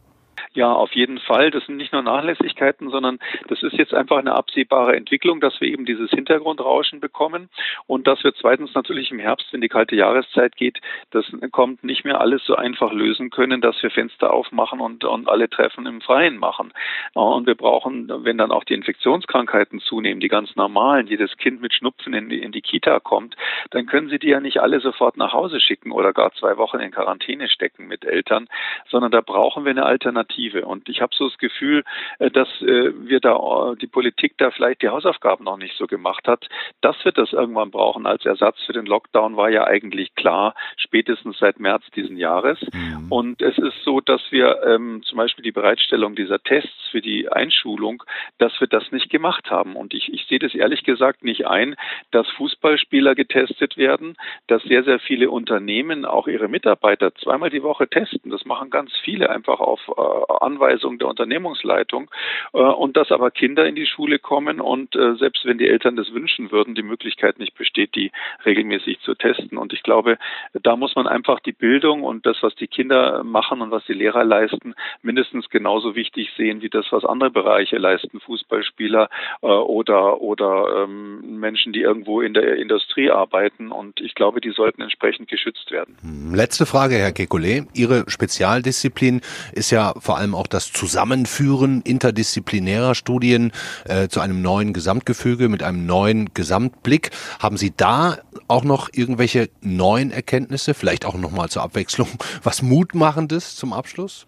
Ja, 0.56 0.72
auf 0.72 0.92
jeden 0.92 1.18
Fall. 1.18 1.50
Das 1.50 1.66
sind 1.66 1.76
nicht 1.76 1.92
nur 1.92 2.00
Nachlässigkeiten, 2.00 2.88
sondern 2.88 3.18
das 3.48 3.62
ist 3.62 3.75
jetzt 3.75 3.92
einfach 3.92 4.16
eine 4.16 4.34
absehbare 4.34 4.96
Entwicklung, 4.96 5.38
dass 5.42 5.60
wir 5.60 5.68
eben 5.68 5.84
dieses 5.84 6.08
Hintergrundrauschen 6.08 6.98
bekommen 6.98 7.50
und 7.86 8.06
dass 8.06 8.25
wir 8.25 8.32
zweitens 8.34 8.72
natürlich 8.72 9.10
im 9.10 9.18
Herbst, 9.18 9.52
wenn 9.52 9.60
die 9.60 9.68
kalte 9.68 9.94
Jahreszeit 9.96 10.56
geht, 10.56 10.80
das 11.10 11.26
kommt 11.52 11.84
nicht 11.84 12.06
mehr 12.06 12.22
alles 12.22 12.42
so 12.46 12.56
einfach 12.56 12.90
lösen 12.90 13.28
können, 13.28 13.60
dass 13.60 13.82
wir 13.82 13.90
Fenster 13.90 14.32
aufmachen 14.32 14.80
und, 14.80 15.04
und 15.04 15.28
alle 15.28 15.50
Treffen 15.50 15.84
im 15.84 16.00
Freien 16.00 16.38
machen. 16.38 16.72
Und 17.12 17.46
wir 17.46 17.54
brauchen, 17.54 18.10
wenn 18.25 18.38
dann 18.38 18.50
auch 18.50 18.64
die 18.64 18.72
Infektionskrankheiten 18.72 19.80
zunehmen, 19.80 20.20
die 20.22 20.28
ganz 20.28 20.56
normalen, 20.56 21.06
jedes 21.06 21.36
Kind 21.36 21.60
mit 21.60 21.75
Schnupfen 21.75 22.14
in 22.14 22.30
die, 22.30 22.40
in 22.40 22.52
die 22.52 22.62
Kita 22.62 22.98
kommt, 23.00 23.36
dann 23.72 23.84
können 23.84 24.08
Sie 24.08 24.18
die 24.18 24.28
ja 24.28 24.40
nicht 24.40 24.62
alle 24.62 24.80
sofort 24.80 25.18
nach 25.18 25.34
Hause 25.34 25.60
schicken 25.60 25.92
oder 25.92 26.14
gar 26.14 26.32
zwei 26.32 26.56
Wochen 26.56 26.78
in 26.78 26.92
Quarantäne 26.92 27.50
stecken 27.50 27.88
mit 27.88 28.06
Eltern, 28.06 28.48
sondern 28.88 29.10
da 29.10 29.20
brauchen 29.20 29.66
wir 29.66 29.70
eine 29.72 29.84
Alternative. 29.84 30.45
Perspektive. 30.46 30.66
Und 30.66 30.88
ich 30.88 31.00
habe 31.00 31.14
so 31.14 31.28
das 31.28 31.38
Gefühl, 31.38 31.84
äh, 32.18 32.30
dass 32.30 32.48
äh, 32.62 32.92
wir 33.08 33.20
da 33.20 33.72
äh, 33.72 33.76
die 33.76 33.86
Politik 33.86 34.34
da 34.38 34.50
vielleicht 34.50 34.82
die 34.82 34.88
Hausaufgaben 34.88 35.44
noch 35.44 35.56
nicht 35.56 35.76
so 35.76 35.86
gemacht 35.86 36.26
hat. 36.28 36.48
Dass 36.80 36.96
wir 37.04 37.12
das 37.12 37.32
irgendwann 37.32 37.70
brauchen 37.70 38.06
als 38.06 38.24
Ersatz 38.24 38.60
für 38.64 38.72
den 38.72 38.86
Lockdown 38.86 39.36
war 39.36 39.50
ja 39.50 39.64
eigentlich 39.64 40.14
klar, 40.14 40.54
spätestens 40.76 41.38
seit 41.38 41.58
März 41.60 41.84
diesen 41.94 42.16
Jahres. 42.16 42.58
Mhm. 42.72 43.06
Und 43.10 43.42
es 43.42 43.58
ist 43.58 43.82
so, 43.84 44.00
dass 44.00 44.20
wir 44.30 44.62
ähm, 44.64 45.02
zum 45.04 45.18
Beispiel 45.18 45.42
die 45.42 45.52
Bereitstellung 45.52 46.14
dieser 46.14 46.42
Tests 46.42 46.88
für 46.90 47.00
die 47.00 47.28
Einschulung, 47.28 48.02
dass 48.38 48.58
wir 48.60 48.66
das 48.66 48.90
nicht 48.92 49.10
gemacht 49.10 49.50
haben. 49.50 49.76
Und 49.76 49.94
ich, 49.94 50.12
ich 50.12 50.26
sehe 50.26 50.38
das 50.38 50.54
ehrlich 50.54 50.84
gesagt 50.84 51.24
nicht 51.24 51.46
ein, 51.46 51.76
dass 52.10 52.28
Fußballspieler 52.32 53.14
getestet 53.14 53.76
werden, 53.76 54.16
dass 54.46 54.62
sehr, 54.62 54.84
sehr 54.84 54.98
viele 54.98 55.30
Unternehmen 55.30 56.04
auch 56.04 56.28
ihre 56.28 56.48
Mitarbeiter 56.48 57.14
zweimal 57.14 57.50
die 57.50 57.62
Woche 57.62 57.88
testen. 57.88 58.30
Das 58.30 58.44
machen 58.44 58.70
ganz 58.70 58.92
viele 59.04 59.30
einfach 59.30 59.60
auf 59.60 59.80
äh, 59.88 60.25
Anweisung 60.28 60.99
der 60.99 61.09
Unternehmungsleitung 61.09 62.11
äh, 62.52 62.59
und 62.59 62.97
dass 62.97 63.11
aber 63.11 63.30
Kinder 63.30 63.66
in 63.66 63.75
die 63.75 63.87
Schule 63.87 64.18
kommen 64.18 64.61
und 64.61 64.95
äh, 64.97 65.14
selbst 65.16 65.45
wenn 65.45 65.59
die 65.59 65.68
Eltern 65.68 65.97
das 65.97 66.12
wünschen 66.12 66.50
würden, 66.50 66.75
die 66.75 66.83
Möglichkeit 66.83 67.38
nicht 67.38 67.54
besteht, 67.56 67.95
die 67.95 68.12
regelmäßig 68.45 69.00
zu 69.00 69.14
testen. 69.14 69.59
Und 69.59 69.73
ich 69.73 69.83
glaube, 69.83 70.18
da 70.52 70.76
muss 70.76 70.95
man 70.97 71.06
einfach 71.06 71.40
die 71.40 71.52
Bildung 71.52 72.02
und 72.02 72.26
das, 72.26 72.38
was 72.42 72.54
die 72.54 72.66
Kinder 72.66 73.25
machen 73.25 73.61
und 73.61 73.71
was 73.71 73.85
die 73.87 73.92
Lehrer 73.92 74.25
leisten, 74.25 74.75
mindestens 75.02 75.49
genauso 75.50 75.95
wichtig 75.95 76.30
sehen 76.37 76.62
wie 76.62 76.71
das, 76.71 76.87
was 76.90 77.04
andere 77.04 77.30
Bereiche 77.30 77.78
leisten, 77.78 78.21
Fußballspieler 78.21 79.09
äh, 79.42 79.47
oder 79.47 80.21
oder 80.21 80.85
ähm, 80.85 81.38
Menschen, 81.38 81.73
die 81.73 81.80
irgendwo 81.80 82.21
in 82.21 82.35
der 82.35 82.56
Industrie 82.56 83.11
arbeiten. 83.11 83.71
Und 83.71 84.00
ich 84.00 84.14
glaube, 84.14 84.40
die 84.40 84.50
sollten 84.50 84.83
entsprechend 84.83 85.28
geschützt 85.28 85.71
werden. 85.71 85.97
Hm, 86.00 86.35
letzte 86.35 86.66
Frage, 86.66 86.97
Herr 86.97 87.11
Kekulé. 87.11 87.66
Ihre 87.75 88.04
Spezialdisziplin 88.09 89.21
ist 89.52 89.71
ja 89.71 89.95
vor 89.99 90.15
allem 90.16 90.26
allem 90.26 90.35
auch 90.35 90.46
das 90.46 90.73
Zusammenführen 90.73 91.82
interdisziplinärer 91.82 92.94
Studien 92.94 93.52
äh, 93.85 94.08
zu 94.08 94.20
einem 94.20 94.42
neuen 94.42 94.73
Gesamtgefüge 94.73 95.49
mit 95.49 95.62
einem 95.62 95.87
neuen 95.87 96.35
Gesamtblick. 96.35 97.11
Haben 97.38 97.56
Sie 97.56 97.73
da 97.76 98.18
auch 98.49 98.64
noch 98.64 98.88
irgendwelche 98.92 99.49
neuen 99.61 100.11
Erkenntnisse, 100.11 100.75
vielleicht 100.75 101.04
auch 101.04 101.14
nochmal 101.14 101.49
zur 101.49 101.62
Abwechslung, 101.62 102.08
was 102.42 102.62
Mutmachendes 102.62 103.56
zum 103.56 103.73
Abschluss? 103.73 104.26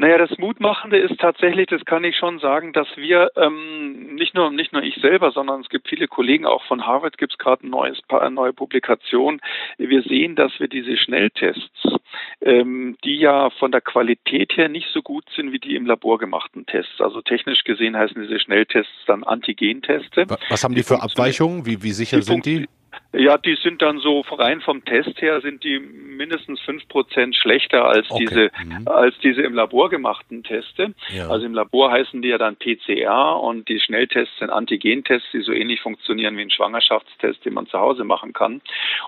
Naja, 0.00 0.16
das 0.16 0.38
Mutmachende 0.38 0.96
ist 0.96 1.20
tatsächlich, 1.20 1.66
das 1.66 1.84
kann 1.84 2.04
ich 2.04 2.16
schon 2.16 2.38
sagen, 2.38 2.72
dass 2.72 2.88
wir 2.96 3.32
ähm, 3.36 4.14
nicht 4.14 4.34
nur 4.34 4.50
nicht 4.50 4.72
nur 4.72 4.82
ich 4.82 4.94
selber, 4.94 5.30
sondern 5.30 5.60
es 5.60 5.68
gibt 5.68 5.88
viele 5.88 6.08
Kollegen 6.08 6.46
auch 6.46 6.64
von 6.64 6.86
Harvard 6.86 7.18
gibt 7.18 7.34
es 7.34 7.38
gerade 7.38 7.66
ein 7.66 7.70
neues 7.70 8.00
eine 8.08 8.30
neue 8.30 8.54
Publikation. 8.54 9.42
Wir 9.76 10.00
sehen, 10.00 10.36
dass 10.36 10.58
wir 10.58 10.68
diese 10.68 10.96
Schnelltests, 10.96 11.82
ähm, 12.40 12.96
die 13.04 13.16
ja 13.18 13.50
von 13.50 13.72
der 13.72 13.82
Qualität 13.82 14.56
her 14.56 14.70
nicht 14.70 14.88
so 14.90 15.02
gut 15.02 15.26
sind 15.36 15.52
wie 15.52 15.58
die 15.58 15.76
im 15.76 15.84
Labor 15.84 16.18
gemachten 16.18 16.64
Tests. 16.64 16.98
Also 16.98 17.20
technisch 17.20 17.64
gesehen 17.64 17.94
heißen 17.94 18.22
diese 18.22 18.40
Schnelltests 18.40 19.04
dann 19.06 19.22
Antigenteste. 19.22 20.24
Was 20.48 20.64
haben 20.64 20.74
die 20.74 20.82
für 20.82 21.02
Abweichungen? 21.02 21.66
Wie, 21.66 21.82
wie 21.82 21.92
sicher 21.92 22.22
sind 22.22 22.46
die? 22.46 22.66
Ja, 23.12 23.38
die 23.38 23.56
sind 23.56 23.82
dann 23.82 23.98
so 23.98 24.20
rein 24.20 24.60
vom 24.60 24.84
Test 24.84 25.20
her 25.20 25.40
sind 25.40 25.64
die 25.64 25.80
mindestens 25.80 26.60
fünf 26.60 26.86
Prozent 26.86 27.34
schlechter 27.34 27.84
als 27.84 28.08
okay. 28.08 28.24
diese 28.24 28.50
mhm. 28.64 28.86
als 28.86 29.18
diese 29.18 29.42
im 29.42 29.54
Labor 29.54 29.90
gemachten 29.90 30.44
Teste. 30.44 30.94
Ja. 31.08 31.28
Also 31.28 31.44
im 31.44 31.54
Labor 31.54 31.90
heißen 31.90 32.22
die 32.22 32.28
ja 32.28 32.38
dann 32.38 32.54
PCR 32.54 33.40
und 33.40 33.68
die 33.68 33.80
Schnelltests 33.80 34.38
sind 34.38 34.50
Antigentests, 34.50 35.28
die 35.32 35.40
so 35.40 35.50
ähnlich 35.50 35.80
funktionieren 35.80 36.36
wie 36.36 36.42
ein 36.42 36.50
Schwangerschaftstest, 36.50 37.44
den 37.44 37.54
man 37.54 37.66
zu 37.66 37.80
Hause 37.80 38.04
machen 38.04 38.32
kann. 38.32 38.60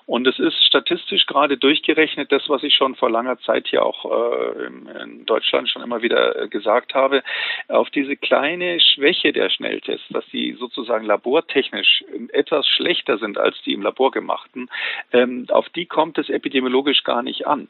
Und 0.06 0.26
es 0.26 0.40
ist 0.40 0.64
statistisch 0.66 1.26
gerade 1.26 1.56
durchgerechnet, 1.56 2.32
das 2.32 2.48
was 2.48 2.64
ich 2.64 2.74
schon 2.74 2.96
vor 2.96 3.10
langer 3.10 3.38
Zeit 3.38 3.68
hier 3.68 3.84
auch 3.84 4.04
äh, 4.04 4.66
in 5.04 5.26
Deutschland 5.26 5.70
schon 5.70 5.82
immer 5.82 6.02
wieder 6.02 6.48
gesagt 6.48 6.94
habe, 6.94 7.22
auf 7.68 7.88
diese 7.90 8.16
kleine 8.16 8.80
Schwäche 8.80 9.32
der 9.32 9.48
Schnelltests, 9.48 10.08
dass 10.10 10.26
sie 10.32 10.56
sozusagen 10.58 11.06
labortechnisch 11.06 12.04
etwas 12.32 12.66
schlechter 12.66 13.18
sind 13.18 13.38
als 13.38 13.56
die 13.62 13.74
im 13.74 13.82
Labor 13.82 13.91
gemachten, 13.92 14.68
ähm, 15.12 15.46
auf 15.50 15.68
die 15.70 15.86
kommt 15.86 16.18
es 16.18 16.28
epidemiologisch 16.28 17.04
gar 17.04 17.22
nicht 17.22 17.46
an. 17.46 17.68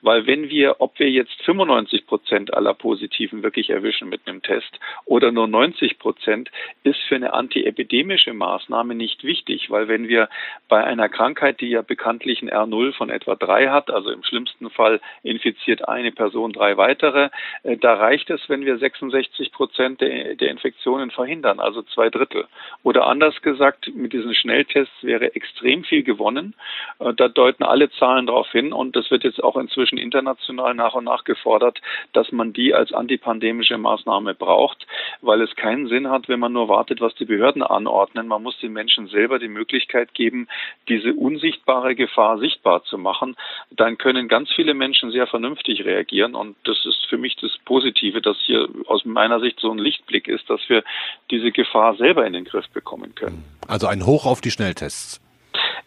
Weil 0.00 0.26
wenn 0.26 0.48
wir, 0.50 0.76
ob 0.80 0.98
wir 0.98 1.10
jetzt 1.10 1.42
95 1.44 2.06
Prozent 2.06 2.54
aller 2.54 2.74
Positiven 2.74 3.42
wirklich 3.42 3.70
erwischen 3.70 4.08
mit 4.08 4.26
einem 4.26 4.42
Test 4.42 4.78
oder 5.04 5.32
nur 5.32 5.48
90 5.48 5.98
Prozent, 5.98 6.50
ist 6.82 7.00
für 7.08 7.16
eine 7.16 7.32
antiepidemische 7.32 8.32
Maßnahme 8.32 8.94
nicht 8.94 9.24
wichtig, 9.24 9.70
weil 9.70 9.88
wenn 9.88 10.08
wir 10.08 10.28
bei 10.68 10.82
einer 10.84 11.08
Krankheit, 11.08 11.60
die 11.60 11.70
ja 11.70 11.82
bekanntlich 11.82 12.42
ein 12.42 12.50
R0 12.50 12.92
von 12.94 13.10
etwa 13.10 13.34
drei 13.34 13.68
hat, 13.68 13.90
also 13.90 14.10
im 14.10 14.22
schlimmsten 14.22 14.70
Fall 14.70 15.00
infiziert 15.22 15.88
eine 15.88 16.12
Person 16.12 16.52
drei 16.52 16.76
weitere, 16.76 17.30
äh, 17.62 17.76
da 17.76 17.94
reicht 17.94 18.30
es, 18.30 18.48
wenn 18.48 18.64
wir 18.64 18.78
66 18.78 19.52
Prozent 19.52 20.00
der, 20.00 20.34
der 20.34 20.50
Infektionen 20.50 21.10
verhindern, 21.10 21.60
also 21.60 21.82
zwei 21.82 22.10
Drittel. 22.10 22.46
Oder 22.82 23.06
anders 23.06 23.40
gesagt, 23.42 23.90
mit 23.94 24.12
diesen 24.12 24.34
Schnelltests 24.34 25.02
wäre 25.02 25.34
extrem 25.34 25.61
viel 25.84 26.02
gewonnen. 26.02 26.54
Äh, 26.98 27.14
da 27.14 27.28
deuten 27.28 27.62
alle 27.64 27.90
Zahlen 27.90 28.26
darauf 28.26 28.50
hin 28.50 28.72
und 28.72 28.96
das 28.96 29.10
wird 29.10 29.24
jetzt 29.24 29.42
auch 29.42 29.56
inzwischen 29.56 29.98
international 29.98 30.74
nach 30.74 30.94
und 30.94 31.04
nach 31.04 31.24
gefordert, 31.24 31.80
dass 32.12 32.32
man 32.32 32.52
die 32.52 32.74
als 32.74 32.92
antipandemische 32.92 33.78
Maßnahme 33.78 34.34
braucht, 34.34 34.86
weil 35.20 35.40
es 35.40 35.54
keinen 35.56 35.88
Sinn 35.88 36.10
hat, 36.10 36.28
wenn 36.28 36.40
man 36.40 36.52
nur 36.52 36.68
wartet, 36.68 37.00
was 37.00 37.14
die 37.14 37.24
Behörden 37.24 37.62
anordnen. 37.62 38.28
Man 38.28 38.42
muss 38.42 38.58
den 38.58 38.72
Menschen 38.72 39.06
selber 39.08 39.38
die 39.38 39.48
Möglichkeit 39.48 40.14
geben, 40.14 40.48
diese 40.88 41.14
unsichtbare 41.14 41.94
Gefahr 41.94 42.38
sichtbar 42.38 42.84
zu 42.84 42.98
machen. 42.98 43.36
Dann 43.70 43.98
können 43.98 44.28
ganz 44.28 44.50
viele 44.52 44.74
Menschen 44.74 45.10
sehr 45.10 45.26
vernünftig 45.26 45.84
reagieren 45.84 46.34
und 46.34 46.56
das 46.64 46.84
ist 46.84 47.06
für 47.08 47.18
mich 47.18 47.36
das 47.36 47.52
Positive, 47.64 48.20
dass 48.20 48.36
hier 48.44 48.68
aus 48.86 49.04
meiner 49.04 49.40
Sicht 49.40 49.60
so 49.60 49.70
ein 49.70 49.78
Lichtblick 49.78 50.28
ist, 50.28 50.48
dass 50.50 50.60
wir 50.68 50.84
diese 51.30 51.52
Gefahr 51.52 51.96
selber 51.96 52.26
in 52.26 52.32
den 52.32 52.44
Griff 52.44 52.68
bekommen 52.70 53.14
können. 53.14 53.44
Also 53.68 53.86
ein 53.86 54.06
Hoch 54.06 54.26
auf 54.26 54.40
die 54.40 54.50
Schnelltests. 54.50 55.20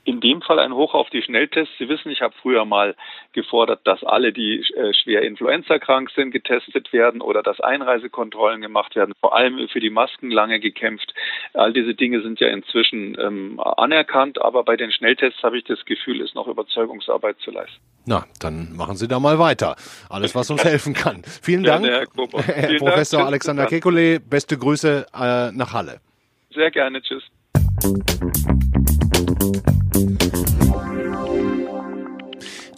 In 0.06 0.22
dem 0.22 0.42
Fall 0.44 0.60
ein 0.60 0.74
Hoch 0.74 0.94
auf 0.94 1.10
die 1.10 1.24
Schnelltests. 1.24 1.74
Sie 1.80 1.90
wissen, 1.90 2.12
ich 2.12 2.22
habe 2.22 2.34
früher 2.40 2.64
mal 2.64 2.96
gefordert, 3.34 3.82
dass 3.86 4.04
alle, 4.04 4.32
die 4.32 4.60
äh, 4.60 4.94
schwer 4.94 5.24
influenzakrank 5.24 6.12
sind, 6.12 6.30
getestet 6.30 6.94
werden 6.94 7.22
oder 7.22 7.42
dass 7.42 7.60
Einreisekontrollen 7.60 8.62
gemacht 8.62 8.96
werden. 8.96 9.16
Vor 9.20 9.36
allem 9.36 9.68
für 9.68 9.80
die 9.80 9.90
Masken 9.90 10.30
lange 10.30 10.60
gekämpft. 10.60 11.12
All 11.54 11.74
diese 11.74 11.96
Dinge 11.96 12.22
sind 12.22 12.40
ja 12.40 12.50
inzwischen 12.50 13.18
ähm, 13.20 13.60
anerkannt, 13.60 14.40
aber 14.40 14.64
bei 14.64 14.78
den 14.78 14.92
Schnelltests 14.92 15.42
habe 15.42 15.58
ich 15.58 15.64
das 15.64 15.84
Gefühl, 15.86 16.22
ist 16.22 16.36
noch 16.36 16.48
Überzeugungsarbeit 16.48 17.40
zu 17.40 17.50
leisten. 17.50 17.82
Na, 18.06 18.26
dann 18.40 18.76
machen 18.76 18.96
Sie 18.98 19.08
da 19.08 19.20
mal 19.20 19.40
weiter. 19.40 19.76
Alles, 20.10 20.36
was 20.36 20.52
uns 20.52 20.64
helfen 20.64 20.94
kann. 20.94 21.24
Vielen 21.42 21.64
Dank, 21.64 21.84
Herr, 21.84 22.06
Herr 22.46 22.78
Professor 22.78 23.20
Dank. 23.22 23.30
Alexander 23.30 23.66
Kekulé. 23.66 24.20
Beste 24.20 24.56
Grüße 24.58 25.08
äh, 25.14 25.52
nach 25.52 25.74
Halle. 25.74 26.00
Sehr 26.54 26.70
gerne. 26.70 27.02
Tschüss. 27.02 27.24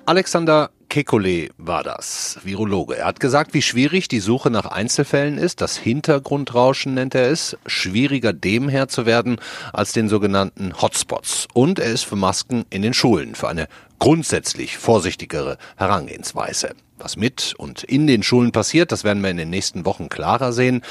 Alexander 0.07 0.69
Kekulé 0.89 1.49
war 1.57 1.83
das, 1.83 2.39
Virologe. 2.41 2.95
Er 2.95 3.07
hat 3.07 3.19
gesagt, 3.19 3.53
wie 3.53 3.61
schwierig 3.61 4.07
die 4.07 4.21
Suche 4.21 4.49
nach 4.49 4.65
Einzelfällen 4.65 5.37
ist. 5.37 5.59
Das 5.59 5.75
Hintergrundrauschen 5.75 6.93
nennt 6.93 7.13
er 7.13 7.29
es. 7.29 7.57
Schwieriger 7.65 8.31
dem 8.31 8.69
Herr 8.69 8.87
zu 8.87 9.05
werden 9.05 9.35
als 9.73 9.91
den 9.91 10.07
sogenannten 10.07 10.81
Hotspots. 10.81 11.49
Und 11.53 11.79
er 11.79 11.91
ist 11.91 12.03
für 12.03 12.15
Masken 12.15 12.63
in 12.69 12.83
den 12.83 12.93
Schulen, 12.93 13.35
für 13.35 13.49
eine 13.49 13.67
grundsätzlich 14.00 14.77
vorsichtigere 14.77 15.58
Herangehensweise. 15.75 16.75
Was 17.00 17.16
mit 17.16 17.54
und 17.58 17.84
in 17.84 18.08
den 18.08 18.24
Schulen 18.24 18.51
passiert, 18.51 18.92
das 18.92 19.04
werden 19.04 19.22
wir 19.22 19.30
in 19.30 19.38
den 19.38 19.51
nächsten 19.51 19.86
Wochen 19.86 20.10
klarer 20.10 20.51
sehen, 20.51 20.82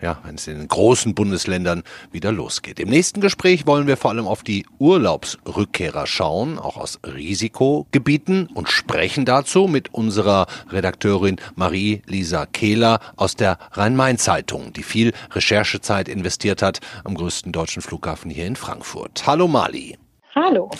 ja, 0.00 0.18
wenn 0.24 0.36
es 0.36 0.46
in 0.46 0.58
den 0.58 0.68
großen 0.68 1.14
Bundesländern 1.14 1.82
wieder 2.12 2.30
losgeht. 2.30 2.78
Im 2.78 2.88
nächsten 2.88 3.20
Gespräch 3.20 3.66
wollen 3.66 3.88
wir 3.88 3.96
vor 3.96 4.12
allem 4.12 4.28
auf 4.28 4.44
die 4.44 4.64
Urlaubsrückkehrer 4.78 6.06
schauen, 6.06 6.60
auch 6.60 6.76
aus 6.76 7.00
Risikogebieten 7.04 8.46
und 8.46 8.68
sprechen 8.68 9.24
dazu 9.24 9.66
mit 9.66 9.92
unserer 9.92 10.46
Redakteurin 10.70 11.40
Marie-Lisa 11.56 12.46
Kehler 12.46 13.00
aus 13.16 13.34
der 13.34 13.58
Rhein-Main-Zeitung, 13.72 14.72
die 14.72 14.84
viel 14.84 15.12
Recherchezeit 15.32 16.08
investiert 16.08 16.62
hat 16.62 16.78
am 17.02 17.16
größten 17.16 17.50
deutschen 17.50 17.82
Flughafen 17.82 18.30
hier 18.30 18.46
in 18.46 18.54
Frankfurt. 18.54 19.26
Hallo 19.26 19.48
Mali. 19.48 19.98
Hallo. 20.38 20.70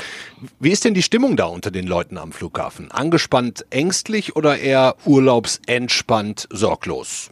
Wie 0.60 0.70
ist 0.70 0.84
denn 0.84 0.92
die 0.92 1.02
Stimmung 1.02 1.34
da 1.34 1.46
unter 1.46 1.70
den 1.70 1.86
Leuten 1.86 2.18
am 2.18 2.30
Flughafen? 2.30 2.90
Angespannt, 2.90 3.64
ängstlich 3.70 4.36
oder 4.36 4.58
eher 4.58 4.96
urlaubsentspannt, 5.06 6.46
sorglos? 6.50 7.30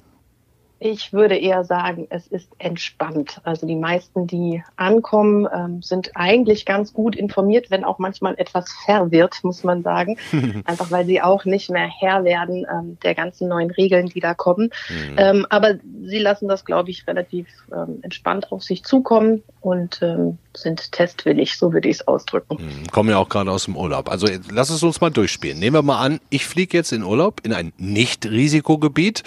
Ich 0.80 1.12
würde 1.12 1.36
eher 1.36 1.64
sagen, 1.64 2.08
es 2.10 2.26
ist 2.26 2.50
entspannt. 2.58 3.40
Also 3.44 3.66
die 3.66 3.76
meisten, 3.76 4.26
die 4.26 4.62
ankommen, 4.76 5.48
ähm, 5.54 5.82
sind 5.82 6.10
eigentlich 6.14 6.66
ganz 6.66 6.92
gut 6.92 7.14
informiert, 7.16 7.70
wenn 7.70 7.84
auch 7.84 7.98
manchmal 7.98 8.34
etwas 8.38 8.70
verwirrt, 8.84 9.38
muss 9.44 9.62
man 9.62 9.82
sagen. 9.82 10.18
Einfach 10.64 10.90
weil 10.90 11.06
sie 11.06 11.22
auch 11.22 11.44
nicht 11.44 11.70
mehr 11.70 11.88
Herr 11.88 12.24
werden 12.24 12.66
ähm, 12.70 12.98
der 13.02 13.14
ganzen 13.14 13.48
neuen 13.48 13.70
Regeln, 13.70 14.08
die 14.08 14.20
da 14.20 14.34
kommen. 14.34 14.70
Mhm. 14.90 15.16
Ähm, 15.16 15.46
aber 15.48 15.76
sie 16.02 16.18
lassen 16.18 16.48
das, 16.48 16.64
glaube 16.64 16.90
ich, 16.90 17.06
relativ 17.06 17.46
ähm, 17.72 18.00
entspannt 18.02 18.50
auf 18.52 18.62
sich 18.62 18.84
zukommen 18.84 19.42
und 19.60 20.00
ähm, 20.02 20.38
sind 20.54 20.92
testwillig, 20.92 21.56
so 21.56 21.72
würde 21.72 21.88
ich 21.88 21.96
es 21.96 22.08
ausdrücken. 22.08 22.56
Mhm. 22.56 22.86
Kommen 22.88 23.10
ja 23.10 23.18
auch 23.18 23.28
gerade 23.28 23.50
aus 23.50 23.64
dem 23.64 23.76
Urlaub. 23.76 24.10
Also 24.10 24.28
lass 24.50 24.70
es 24.70 24.82
uns 24.82 25.00
mal 25.00 25.10
durchspielen. 25.10 25.58
Nehmen 25.58 25.74
wir 25.74 25.82
mal 25.82 26.00
an, 26.00 26.20
ich 26.30 26.46
fliege 26.46 26.76
jetzt 26.76 26.92
in 26.92 27.04
Urlaub 27.04 27.40
in 27.44 27.52
ein 27.52 27.72
Nicht-Risikogebiet, 27.78 29.22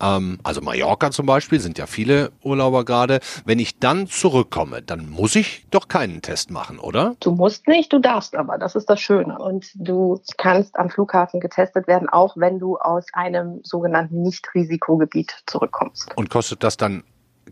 ähm, 0.00 0.38
also 0.44 0.60
Mallorca 0.60 0.89
zum 1.10 1.26
Beispiel, 1.26 1.60
sind 1.60 1.78
ja 1.78 1.86
viele 1.86 2.32
Urlauber 2.42 2.84
gerade. 2.84 3.20
Wenn 3.44 3.58
ich 3.58 3.78
dann 3.78 4.06
zurückkomme, 4.06 4.82
dann 4.82 5.08
muss 5.08 5.36
ich 5.36 5.66
doch 5.70 5.88
keinen 5.88 6.22
Test 6.22 6.50
machen, 6.50 6.78
oder? 6.78 7.16
Du 7.20 7.32
musst 7.32 7.68
nicht, 7.68 7.92
du 7.92 7.98
darfst 7.98 8.36
aber. 8.36 8.58
Das 8.58 8.74
ist 8.74 8.88
das 8.88 9.00
Schöne. 9.00 9.38
Und 9.38 9.70
du 9.74 10.20
kannst 10.36 10.76
am 10.76 10.90
Flughafen 10.90 11.40
getestet 11.40 11.86
werden, 11.86 12.08
auch 12.08 12.36
wenn 12.36 12.58
du 12.58 12.76
aus 12.78 13.06
einem 13.12 13.60
sogenannten 13.62 14.22
Nicht-Risikogebiet 14.22 15.42
zurückkommst. 15.46 16.16
Und 16.16 16.30
kostet 16.30 16.62
das 16.62 16.76
dann 16.76 17.04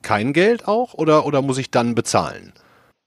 kein 0.02 0.32
Geld 0.32 0.68
auch 0.68 0.94
oder, 0.94 1.26
oder 1.26 1.42
muss 1.42 1.58
ich 1.58 1.70
dann 1.70 1.94
bezahlen? 1.94 2.52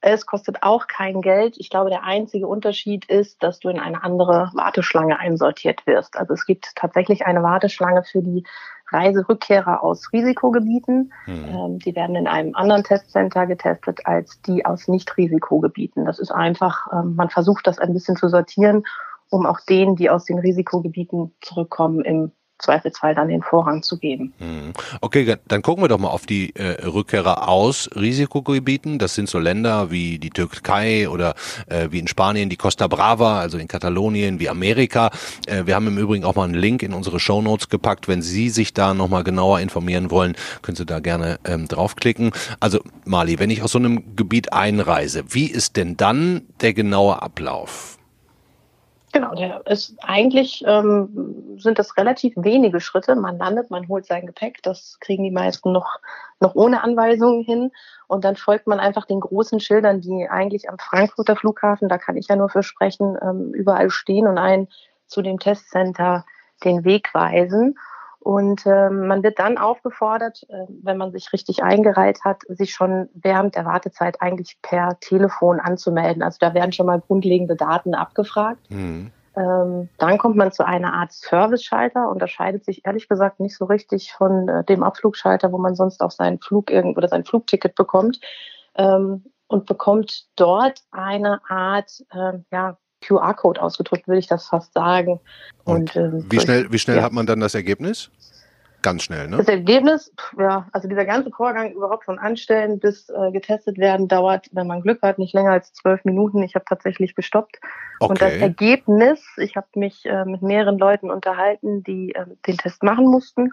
Es 0.04 0.26
kostet 0.26 0.64
auch 0.64 0.88
kein 0.88 1.22
Geld. 1.22 1.56
Ich 1.58 1.70
glaube, 1.70 1.92
der 1.92 2.04
einzige 2.04 2.48
Unterschied 2.48 3.06
ist, 3.06 3.44
dass 3.44 3.60
du 3.60 3.70
in 3.70 3.80
eine 3.80 4.04
andere 4.04 4.50
Warteschlange 4.56 5.20
einsortiert 5.20 5.86
wirst. 5.86 6.18
Also 6.18 6.34
es 6.34 6.48
gibt 6.48 6.76
tatsächlich 6.76 7.28
eine 7.28 7.44
Warteschlange 7.44 8.04
für 8.04 8.24
die 8.24 8.44
Reiserückkehrer 8.92 9.84
aus 9.84 10.12
Risikogebieten. 10.14 11.14
Hm. 11.26 11.46
Ähm, 11.46 11.80
die 11.80 11.96
werden 11.96 12.16
in 12.16 12.28
einem 12.28 12.56
anderen 12.56 12.84
Testcenter 12.84 13.48
getestet 13.48 14.06
als 14.06 14.42
die 14.42 14.66
aus 14.66 14.88
Nicht-Risikogebieten. 14.88 16.06
Das 16.06 16.20
ist 16.20 16.32
einfach, 16.32 16.88
ähm, 16.94 17.16
man 17.16 17.30
versucht 17.30 17.68
das 17.68 17.80
ein 17.80 17.94
bisschen 17.94 18.16
zu 18.16 18.28
sortieren, 18.28 18.84
um 19.30 19.46
auch 19.46 19.60
denen, 19.62 19.96
die 19.96 20.10
aus 20.10 20.26
den 20.26 20.40
Risikogebieten 20.40 21.34
zurückkommen, 21.42 22.02
im 22.02 22.32
Zweifelsfall 22.62 23.16
dann 23.16 23.28
den 23.28 23.42
Vorrang 23.42 23.84
zu 23.84 23.98
geben. 23.98 24.34
Hm. 24.40 24.74
Okay, 25.02 25.38
dann 25.48 25.62
gucken 25.62 25.84
wir 25.84 25.88
doch 25.88 26.00
mal 26.00 26.10
auf 26.10 26.26
die 26.26 26.56
äh, 26.56 26.86
Rückkehrer 26.86 27.48
aus 27.48 27.90
Risikogebieten. 27.96 29.00
Das 29.00 29.16
sind 29.16 29.30
so 29.30 29.40
Länder 29.40 29.92
wie 29.92 30.20
die 30.20 30.30
Türkei 30.30 31.10
oder 31.10 31.36
äh, 31.68 31.88
wie 31.92 32.00
in 32.00 32.08
Spanien 32.08 32.50
die 32.50 32.58
Costa 32.58 32.88
Brava, 32.88 33.40
also 33.40 33.58
in 33.58 33.68
Katalonien, 33.68 34.40
wie 34.40 34.50
Amerika. 34.50 35.12
Äh, 35.48 35.66
wir 35.66 35.76
haben 35.76 35.88
im 35.88 35.98
Übrigen 35.98 36.24
auch 36.24 36.36
mal 36.36 36.46
einen 36.46 36.54
Link 36.54 36.84
in 36.84 36.94
unsere 36.94 37.20
Show 37.20 37.42
Notes 37.42 37.70
gepackt. 37.70 38.08
Wenn 38.08 38.22
Sie 38.22 38.50
sich 38.50 38.74
da 38.74 38.94
nochmal 38.94 39.24
genauer 39.24 39.60
informieren 39.60 40.12
wollen, 40.12 40.36
können 40.62 40.76
Sie 40.76 40.86
da 40.86 41.00
gerne 41.00 41.40
ähm, 41.46 41.68
draufklicken. 41.68 42.32
Also 42.60 42.80
Mali, 43.06 43.40
wenn 43.40 43.50
ich 43.50 43.62
aus 43.64 43.72
so 43.72 43.80
einem 43.80 44.16
Gebiet 44.16 44.54
einreise, 44.54 45.24
wie 45.30 45.48
ist 45.48 45.78
denn 45.78 45.98
dann 45.98 46.42
der 46.62 46.74
genaue 46.74 47.22
Ablauf? 47.22 47.98
Genau, 49.14 49.36
der 49.36 49.66
ist 49.68 49.96
eigentlich 50.02 50.64
ähm, 50.66 51.58
sind 51.58 51.80
das 51.80 51.98
relativ 51.98 52.34
wenige 52.38 52.80
Schritte. 52.80 53.16
Man 53.16 53.38
landet, 53.38 53.70
man 53.70 53.88
holt 53.90 54.06
sein 54.06 54.26
Gepäck, 54.26 54.64
das 54.64 54.98
kriegen 55.02 55.24
die 55.24 55.32
meisten 55.32 55.74
noch, 55.74 56.00
noch 56.40 56.56
ohne 56.56 56.82
Anweisungen 56.82 57.44
hin. 57.44 57.72
Und 58.08 58.24
dann 58.24 58.38
folgt 58.38 58.68
man 58.68 58.80
einfach 58.80 59.06
den 59.06 59.20
großen 59.20 59.60
Schildern, 59.60 60.00
die 60.00 60.28
eigentlich 60.30 60.70
am 60.70 60.78
Frankfurter 60.78 61.36
Flughafen, 61.36 61.90
da 61.90 61.98
kann 61.98 62.16
ich 62.16 62.28
ja 62.28 62.38
nur 62.38 62.50
für 62.50 62.64
sprechen, 62.64 63.18
ähm, 63.22 63.54
überall 63.54 63.90
stehen 63.90 64.28
und 64.28 64.38
einen 64.38 64.70
zu 65.08 65.22
dem 65.22 65.40
Testcenter 65.40 66.26
den 66.64 66.86
Weg 66.86 67.14
weisen. 67.14 67.76
Und 68.24 68.68
ähm, 68.68 69.08
man 69.08 69.24
wird 69.24 69.40
dann 69.40 69.58
aufgefordert, 69.58 70.44
äh, 70.48 70.66
wenn 70.84 70.98
man 70.98 71.12
sich 71.12 71.34
richtig 71.34 71.64
eingereiht 71.64 72.24
hat, 72.24 72.44
sich 72.50 72.72
schon 72.72 73.10
während 73.16 73.56
der 73.56 73.66
Wartezeit 73.66 74.22
eigentlich 74.22 74.60
per 74.62 75.00
Telefon 75.00 75.60
anzumelden. 75.60 76.22
Also 76.22 76.38
da 76.40 76.54
werden 76.54 76.72
schon 76.72 76.86
mal 76.86 77.02
grundlegende 77.02 77.56
Daten 77.56 77.96
abgefragt. 77.96 78.70
Mhm. 78.70 79.12
Ähm, 79.36 79.90
dann 79.98 80.20
kommt 80.20 80.36
man 80.36 80.52
zu 80.52 80.64
einer 80.64 80.94
Art 80.94 81.12
Service-Schalter, 81.14 82.10
unterscheidet 82.10 82.64
sich 82.64 82.86
ehrlich 82.86 83.10
gesagt 83.10 83.40
nicht 83.40 83.58
so 83.58 83.66
richtig 83.66 84.14
von 84.14 84.48
äh, 84.48 84.64
dem 84.66 84.84
Abflugschalter, 84.84 85.52
wo 85.52 85.58
man 85.58 85.74
sonst 85.74 86.02
auch 86.02 86.12
seinen 86.12 86.40
Flug 86.40 86.70
irgend 86.70 86.98
oder 86.98 87.08
sein 87.08 87.26
Flugticket 87.26 87.74
bekommt. 87.74 88.20
Ähm, 88.76 89.24
und 89.48 89.66
bekommt 89.66 90.28
dort 90.38 90.80
eine 90.92 91.42
Art 91.50 92.06
äh, 92.12 92.40
ja, 92.54 92.78
QR-Code 93.02 93.62
ausgedrückt, 93.62 94.08
würde 94.08 94.20
ich 94.20 94.28
das 94.28 94.48
fast 94.48 94.74
sagen. 94.74 95.20
Und, 95.64 95.96
Und 95.96 95.96
ähm, 95.96 96.26
wie 96.30 96.40
schnell, 96.40 96.72
wie 96.72 96.80
schnell 96.80 96.98
ja. 96.98 97.04
hat 97.04 97.12
man 97.12 97.26
dann 97.26 97.40
das 97.40 97.56
Ergebnis? 97.56 98.10
Ganz 98.82 99.04
schnell, 99.04 99.28
ne? 99.28 99.38
Das 99.38 99.48
Ergebnis, 99.48 100.12
ja, 100.40 100.68
also 100.72 100.88
dieser 100.88 101.06
ganze 101.06 101.30
Vorgang 101.30 101.72
überhaupt 101.72 102.06
von 102.06 102.18
Anstellen 102.18 102.80
bis 102.80 103.10
äh, 103.10 103.32
getestet 103.32 103.78
werden 103.78 104.08
dauert, 104.08 104.48
wenn 104.54 104.66
man 104.66 104.82
Glück 104.82 105.04
hat, 105.04 105.20
nicht 105.20 105.36
länger 105.36 105.52
als 105.52 105.72
zwölf 105.74 106.04
Minuten. 106.04 106.42
Ich 106.42 106.56
habe 106.56 106.66
tatsächlich 106.68 107.14
gestoppt. 107.14 107.60
Okay. 108.00 108.10
Und 108.10 108.22
das 108.22 108.34
Ergebnis, 108.34 109.24
ich 109.38 109.56
habe 109.56 109.68
mich 109.76 110.04
äh, 110.06 110.26
mit 110.26 110.42
mehreren 110.42 110.80
Leuten 110.80 111.12
unterhalten, 111.12 111.84
die 111.84 112.16
äh, 112.16 112.26
den 112.48 112.58
Test 112.58 112.82
machen 112.82 113.06
mussten. 113.06 113.52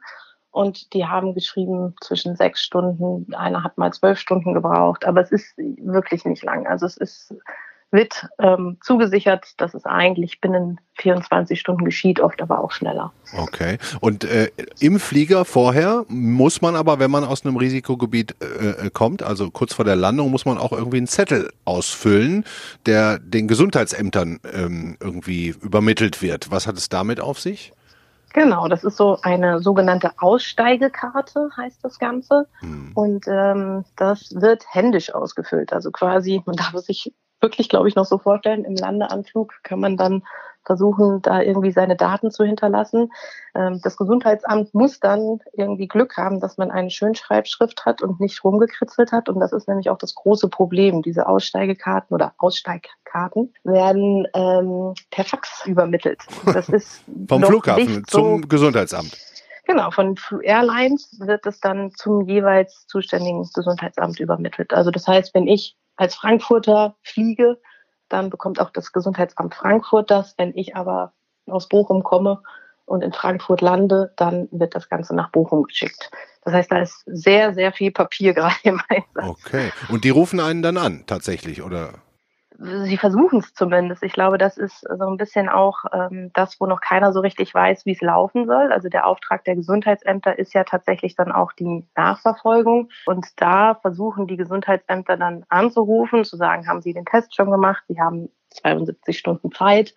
Und 0.51 0.95
die 0.95 1.05
haben 1.05 1.35
geschrieben 1.35 1.95
zwischen 2.01 2.35
sechs 2.35 2.63
Stunden, 2.63 3.33
einer 3.35 3.63
hat 3.63 3.77
mal 3.77 3.93
zwölf 3.93 4.19
Stunden 4.19 4.55
gebraucht, 4.55 5.05
aber 5.05 5.21
es 5.21 5.31
ist 5.31 5.55
wirklich 5.59 6.25
nicht 6.25 6.43
lang. 6.43 6.67
Also 6.67 6.87
es 6.87 6.97
ist 6.97 7.35
wird 7.91 8.27
ähm, 8.39 8.79
zugesichert, 8.83 9.55
dass 9.57 9.75
es 9.75 9.87
eigentlich 9.87 10.41
binnen 10.41 10.81
24 10.99 11.59
Stunden 11.59 11.85
geschieht, 11.85 12.21
oft 12.21 12.43
aber 12.43 12.61
auch 12.61 12.73
schneller. 12.73 13.13
Okay. 13.37 13.79
Und 14.01 14.25
äh, 14.25 14.51
im 14.79 15.01
Flieger 15.01 15.45
vorher 15.45 16.05
muss 16.09 16.61
man 16.61 16.77
aber, 16.77 16.99
wenn 16.99 17.11
man 17.11 17.25
aus 17.25 17.45
einem 17.45 17.57
Risikogebiet 17.57 18.37
äh, 18.43 18.87
äh, 18.87 18.91
kommt, 18.91 19.23
also 19.23 19.51
kurz 19.51 19.75
vor 19.75 19.85
der 19.85 19.97
Landung, 19.97 20.31
muss 20.31 20.45
man 20.45 20.59
auch 20.59 20.73
irgendwie 20.73 20.99
einen 20.99 21.07
Zettel 21.07 21.51
ausfüllen, 21.65 22.45
der 22.85 23.19
den 23.19 23.49
Gesundheitsämtern 23.49 24.41
ähm, 24.53 24.97
irgendwie 25.01 25.49
übermittelt 25.49 26.21
wird. 26.21 26.51
Was 26.51 26.67
hat 26.67 26.77
es 26.77 26.89
damit 26.89 27.21
auf 27.21 27.41
sich? 27.41 27.73
Genau, 28.35 28.69
das 28.69 28.85
ist 28.85 28.99
so 28.99 29.19
eine 29.23 29.61
sogenannte 29.61 30.13
Aussteigekarte, 30.19 31.49
heißt 31.57 31.83
das 31.83 31.99
Ganze. 31.99 32.47
Hm. 32.61 32.93
Und 32.95 33.27
ähm, 33.27 33.85
das 33.97 34.35
wird 34.35 34.65
händisch 34.71 35.15
ausgefüllt. 35.15 35.73
Also 35.73 35.91
quasi, 35.91 36.43
man 36.45 36.57
darf 36.57 36.75
es 36.75 36.87
sich 36.87 37.15
wirklich, 37.41 37.69
glaube 37.69 37.89
ich, 37.89 37.95
noch 37.95 38.05
so 38.05 38.19
vorstellen. 38.19 38.65
Im 38.65 38.75
Landeanflug 38.75 39.55
kann 39.63 39.81
man 39.81 39.97
dann 39.97 40.23
versuchen, 40.69 41.23
da 41.23 41.41
irgendwie 41.41 41.73
seine 41.73 41.97
Daten 41.97 42.31
zu 42.31 42.45
hinterlassen. 42.45 43.11
Ähm, 43.55 43.81
das 43.83 43.97
Gesundheitsamt 43.97 44.75
muss 44.75 45.01
dann 45.01 45.41
irgendwie 45.55 45.89
Glück 45.89 46.17
haben, 46.17 46.41
dass 46.41 46.59
man 46.59 46.71
eine 46.71 46.91
Schönschreibschrift 46.91 47.87
hat 47.87 48.03
und 48.03 48.21
nicht 48.21 48.45
rumgekritzelt 48.45 49.11
hat. 49.11 49.29
Und 49.29 49.41
das 49.41 49.53
ist 49.53 49.67
nämlich 49.67 49.89
auch 49.91 49.99
das 49.99 50.15
große 50.15 50.49
Problem. 50.49 51.03
Diese 51.03 51.27
Aussteigekarten 51.27 52.15
oder 52.15 52.35
Aussteigkarten 52.37 53.55
werden 53.65 54.29
ähm, 54.35 54.95
per 55.11 55.25
Fax 55.25 55.65
übermittelt. 55.67 56.21
Das 56.45 56.69
ist 56.69 57.03
vom 57.27 57.43
Flughafen 57.43 58.05
zum 58.07 58.43
so 58.43 58.49
Gesundheitsamt. 58.49 59.17
Genau, 59.65 59.91
von 59.91 60.17
Airlines 60.43 61.19
wird 61.21 61.45
es 61.45 61.61
dann 61.61 61.91
zum 61.93 62.27
jeweils 62.27 62.87
zuständigen 62.87 63.47
Gesundheitsamt 63.55 64.19
übermittelt. 64.19 64.73
Also 64.73 64.91
das 64.91 65.07
heißt, 65.07 65.35
wenn 65.35 65.47
ich 65.47 65.77
als 65.99 66.15
Frankfurter 66.15 66.97
fliege, 67.03 67.61
dann 68.09 68.31
bekommt 68.31 68.61
auch 68.61 68.71
das 68.71 68.93
Gesundheitsamt 68.93 69.55
Frankfurt 69.55 70.11
das. 70.11 70.35
Wenn 70.39 70.57
ich 70.57 70.77
aber 70.77 71.13
aus 71.47 71.69
Bochum 71.69 72.03
komme 72.03 72.43
und 72.87 73.03
in 73.03 73.13
Frankfurt 73.13 73.61
lande, 73.61 74.13
dann 74.17 74.49
wird 74.51 74.75
das 74.75 74.89
Ganze 74.89 75.15
nach 75.15 75.31
Bochum 75.31 75.65
geschickt. 75.65 76.11
Das 76.45 76.55
heißt, 76.55 76.73
da 76.73 76.79
ist 76.81 77.03
sehr, 77.07 77.53
sehr 77.53 77.73
viel 77.73 77.91
Papier 77.91 78.33
gerade 78.35 78.55
im 78.63 78.81
Einsatz. 78.89 79.39
Okay. 79.45 79.73
Und 79.91 80.05
die 80.05 80.11
rufen 80.11 80.41
einen 80.41 80.63
dann 80.63 80.79
an, 80.79 81.05
tatsächlich, 81.07 81.63
oder? 81.63 81.95
Sie 82.59 82.97
versuchen 82.97 83.39
es 83.39 83.55
zumindest. 83.55 84.03
Ich 84.03 84.13
glaube, 84.13 84.37
das 84.37 84.57
ist 84.57 84.81
so 84.81 85.07
ein 85.07 85.17
bisschen 85.17 85.49
auch 85.49 85.85
ähm, 85.93 86.31
das, 86.35 86.61
wo 86.61 86.67
noch 86.67 86.81
keiner 86.81 87.13
so 87.13 87.21
richtig 87.21 87.55
weiß, 87.55 87.87
wie 87.87 87.93
es 87.93 88.01
laufen 88.01 88.47
soll. 88.47 88.73
Also 88.73 88.89
der 88.89 89.07
Auftrag 89.07 89.45
der 89.45 89.55
Gesundheitsämter 89.55 90.39
ist 90.39 90.55
ja 90.55 90.65
tatsächlich 90.65 91.15
dann 91.15 91.31
auch 91.31 91.53
die 91.53 91.87
Nachverfolgung. 91.97 92.91
Und 93.07 93.27
da 93.37 93.77
versuchen 93.77 94.27
die 94.27 94.37
Gesundheitsämter 94.37 95.17
dann 95.17 95.45
anzurufen, 95.49 96.25
zu 96.25 96.37
sagen, 96.37 96.67
haben 96.67 96.83
sie 96.83 96.93
den 96.93 97.05
Test 97.05 97.35
schon 97.37 97.51
gemacht, 97.51 97.85
sie 97.89 98.01
haben 98.01 98.29
72 98.51 99.17
Stunden 99.17 99.53
Zeit. 99.53 99.95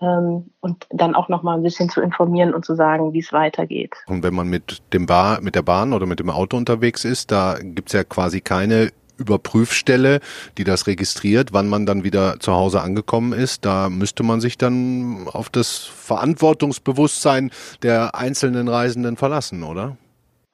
ähm, 0.00 0.50
und 0.60 0.86
dann 0.90 1.14
auch 1.14 1.28
noch 1.28 1.44
mal 1.44 1.54
ein 1.54 1.62
bisschen 1.62 1.88
zu 1.88 2.00
informieren 2.00 2.52
und 2.52 2.64
zu 2.64 2.74
sagen, 2.74 3.12
wie 3.12 3.20
es 3.20 3.32
weitergeht. 3.32 3.94
Und 4.06 4.24
wenn 4.24 4.34
man 4.34 4.48
mit 4.48 4.82
dem 4.92 5.06
Bar, 5.06 5.40
mit 5.40 5.54
der 5.54 5.62
Bahn 5.62 5.92
oder 5.92 6.06
mit 6.06 6.18
dem 6.18 6.30
Auto 6.30 6.56
unterwegs 6.56 7.04
ist, 7.04 7.30
da 7.30 7.56
gibt's 7.60 7.92
ja 7.92 8.02
quasi 8.02 8.40
keine 8.40 8.90
Überprüfstelle, 9.18 10.20
die 10.58 10.64
das 10.64 10.86
registriert, 10.86 11.52
wann 11.52 11.68
man 11.68 11.86
dann 11.86 12.04
wieder 12.04 12.40
zu 12.40 12.52
Hause 12.52 12.80
angekommen 12.80 13.32
ist. 13.32 13.64
Da 13.64 13.88
müsste 13.88 14.22
man 14.22 14.40
sich 14.40 14.58
dann 14.58 15.26
auf 15.32 15.50
das 15.50 15.78
Verantwortungsbewusstsein 15.78 17.50
der 17.82 18.14
einzelnen 18.14 18.68
Reisenden 18.68 19.16
verlassen, 19.16 19.62
oder? 19.62 19.96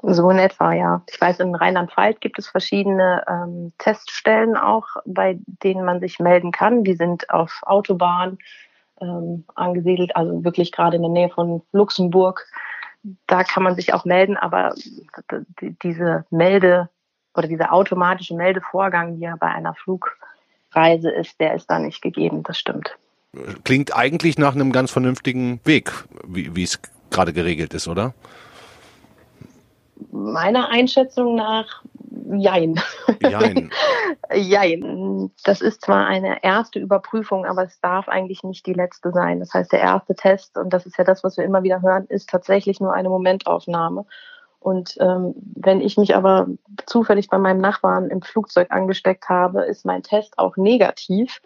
So 0.02 0.30
in 0.30 0.38
etwa, 0.38 0.72
ja. 0.72 1.02
Ich 1.10 1.20
weiß, 1.20 1.40
in 1.40 1.54
Rheinland-Pfalz 1.54 2.20
gibt 2.20 2.38
es 2.38 2.46
verschiedene 2.46 3.24
ähm, 3.28 3.72
Teststellen 3.78 4.56
auch, 4.56 4.86
bei 5.04 5.38
denen 5.44 5.84
man 5.84 5.98
sich 5.98 6.20
melden 6.20 6.52
kann. 6.52 6.84
Die 6.84 6.94
sind 6.94 7.28
auf 7.30 7.60
Autobahnen 7.62 8.38
ähm, 9.00 9.44
angesiedelt, 9.56 10.14
also 10.14 10.44
wirklich 10.44 10.70
gerade 10.70 10.96
in 10.96 11.02
der 11.02 11.10
Nähe 11.10 11.30
von 11.30 11.62
Luxemburg. 11.72 12.46
Da 13.26 13.42
kann 13.42 13.64
man 13.64 13.74
sich 13.74 13.92
auch 13.92 14.04
melden, 14.04 14.36
aber 14.36 14.74
diese 15.82 16.24
Melde 16.30 16.88
oder 17.38 17.48
dieser 17.48 17.72
automatische 17.72 18.34
Meldevorgang, 18.34 19.18
wie 19.18 19.24
er 19.24 19.36
bei 19.36 19.46
einer 19.46 19.74
Flugreise 19.74 21.10
ist, 21.10 21.38
der 21.38 21.54
ist 21.54 21.70
da 21.70 21.78
nicht 21.78 22.02
gegeben. 22.02 22.42
Das 22.42 22.58
stimmt. 22.58 22.98
Klingt 23.62 23.96
eigentlich 23.96 24.38
nach 24.38 24.54
einem 24.54 24.72
ganz 24.72 24.90
vernünftigen 24.90 25.60
Weg, 25.64 25.92
wie 26.26 26.62
es 26.62 26.80
gerade 27.10 27.32
geregelt 27.32 27.74
ist, 27.74 27.86
oder? 27.86 28.12
Meiner 30.10 30.68
Einschätzung 30.68 31.36
nach, 31.36 31.82
jein. 32.32 32.80
Jein. 33.20 33.70
jein. 34.34 35.30
Das 35.44 35.60
ist 35.60 35.82
zwar 35.82 36.06
eine 36.06 36.42
erste 36.42 36.80
Überprüfung, 36.80 37.46
aber 37.46 37.64
es 37.64 37.80
darf 37.80 38.08
eigentlich 38.08 38.42
nicht 38.42 38.66
die 38.66 38.72
letzte 38.72 39.12
sein. 39.12 39.40
Das 39.40 39.54
heißt, 39.54 39.72
der 39.72 39.80
erste 39.80 40.14
Test, 40.14 40.56
und 40.56 40.72
das 40.72 40.86
ist 40.86 40.98
ja 40.98 41.04
das, 41.04 41.22
was 41.22 41.36
wir 41.36 41.44
immer 41.44 41.62
wieder 41.62 41.82
hören, 41.82 42.06
ist 42.08 42.30
tatsächlich 42.30 42.80
nur 42.80 42.92
eine 42.94 43.08
Momentaufnahme. 43.08 44.06
Und 44.60 44.96
ähm, 45.00 45.34
wenn 45.54 45.80
ich 45.80 45.96
mich 45.96 46.16
aber 46.16 46.48
zufällig 46.86 47.28
bei 47.28 47.38
meinem 47.38 47.60
Nachbarn 47.60 48.10
im 48.10 48.22
Flugzeug 48.22 48.68
angesteckt 48.70 49.28
habe, 49.28 49.64
ist 49.64 49.86
mein 49.86 50.02
Test 50.02 50.38
auch 50.38 50.56
negativ. 50.56 51.40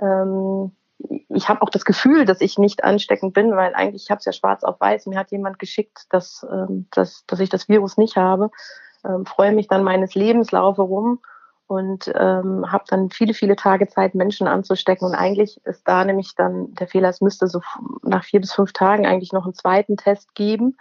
Ähm, 0.00 0.72
ich 1.28 1.48
habe 1.48 1.62
auch 1.62 1.70
das 1.70 1.84
Gefühl, 1.84 2.24
dass 2.24 2.40
ich 2.40 2.58
nicht 2.58 2.82
ansteckend 2.82 3.32
bin, 3.32 3.54
weil 3.54 3.74
eigentlich 3.74 4.04
ich 4.04 4.10
habe 4.10 4.18
es 4.18 4.24
ja 4.24 4.32
schwarz 4.32 4.64
auf 4.64 4.80
weiß. 4.80 5.06
Mir 5.06 5.18
hat 5.18 5.30
jemand 5.30 5.58
geschickt, 5.58 6.06
dass, 6.10 6.44
ähm, 6.50 6.86
dass, 6.90 7.24
dass 7.26 7.40
ich 7.40 7.48
das 7.48 7.68
Virus 7.68 7.96
nicht 7.96 8.16
habe. 8.16 8.50
Ähm, 9.04 9.24
freue 9.24 9.52
mich 9.52 9.68
dann 9.68 9.84
meines 9.84 10.14
Lebens, 10.14 10.50
laufe 10.50 10.82
rum 10.82 11.20
und 11.68 12.10
ähm, 12.16 12.72
habe 12.72 12.84
dann 12.88 13.10
viele, 13.10 13.34
viele 13.34 13.54
Tage 13.54 13.86
Zeit, 13.86 14.14
Menschen 14.14 14.48
anzustecken. 14.48 15.06
Und 15.06 15.14
eigentlich 15.14 15.60
ist 15.64 15.86
da 15.86 16.04
nämlich 16.04 16.34
dann 16.34 16.74
der 16.74 16.88
Fehler, 16.88 17.10
es 17.10 17.20
müsste 17.20 17.46
so 17.46 17.60
nach 18.02 18.24
vier 18.24 18.40
bis 18.40 18.52
fünf 18.52 18.72
Tagen 18.72 19.06
eigentlich 19.06 19.32
noch 19.32 19.44
einen 19.44 19.54
zweiten 19.54 19.96
Test 19.96 20.34
geben. 20.34 20.76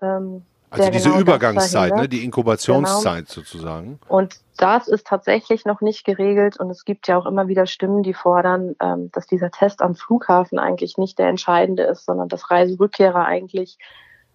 Ähm, 0.00 0.44
also 0.80 0.90
diese 0.90 1.08
genau 1.10 1.20
Übergangszeit, 1.20 1.94
ne, 1.94 2.08
die 2.08 2.24
Inkubationszeit 2.24 3.26
genau. 3.26 3.34
sozusagen. 3.34 3.98
Und 4.08 4.36
das 4.56 4.88
ist 4.88 5.06
tatsächlich 5.06 5.64
noch 5.64 5.80
nicht 5.80 6.04
geregelt 6.04 6.58
und 6.58 6.70
es 6.70 6.84
gibt 6.84 7.08
ja 7.08 7.18
auch 7.18 7.26
immer 7.26 7.48
wieder 7.48 7.66
Stimmen, 7.66 8.02
die 8.02 8.14
fordern, 8.14 8.76
ähm, 8.80 9.10
dass 9.12 9.26
dieser 9.26 9.50
Test 9.50 9.82
am 9.82 9.94
Flughafen 9.94 10.58
eigentlich 10.58 10.98
nicht 10.98 11.18
der 11.18 11.28
entscheidende 11.28 11.82
ist, 11.84 12.04
sondern 12.06 12.28
dass 12.28 12.50
Reiserückkehrer 12.50 13.24
eigentlich 13.24 13.78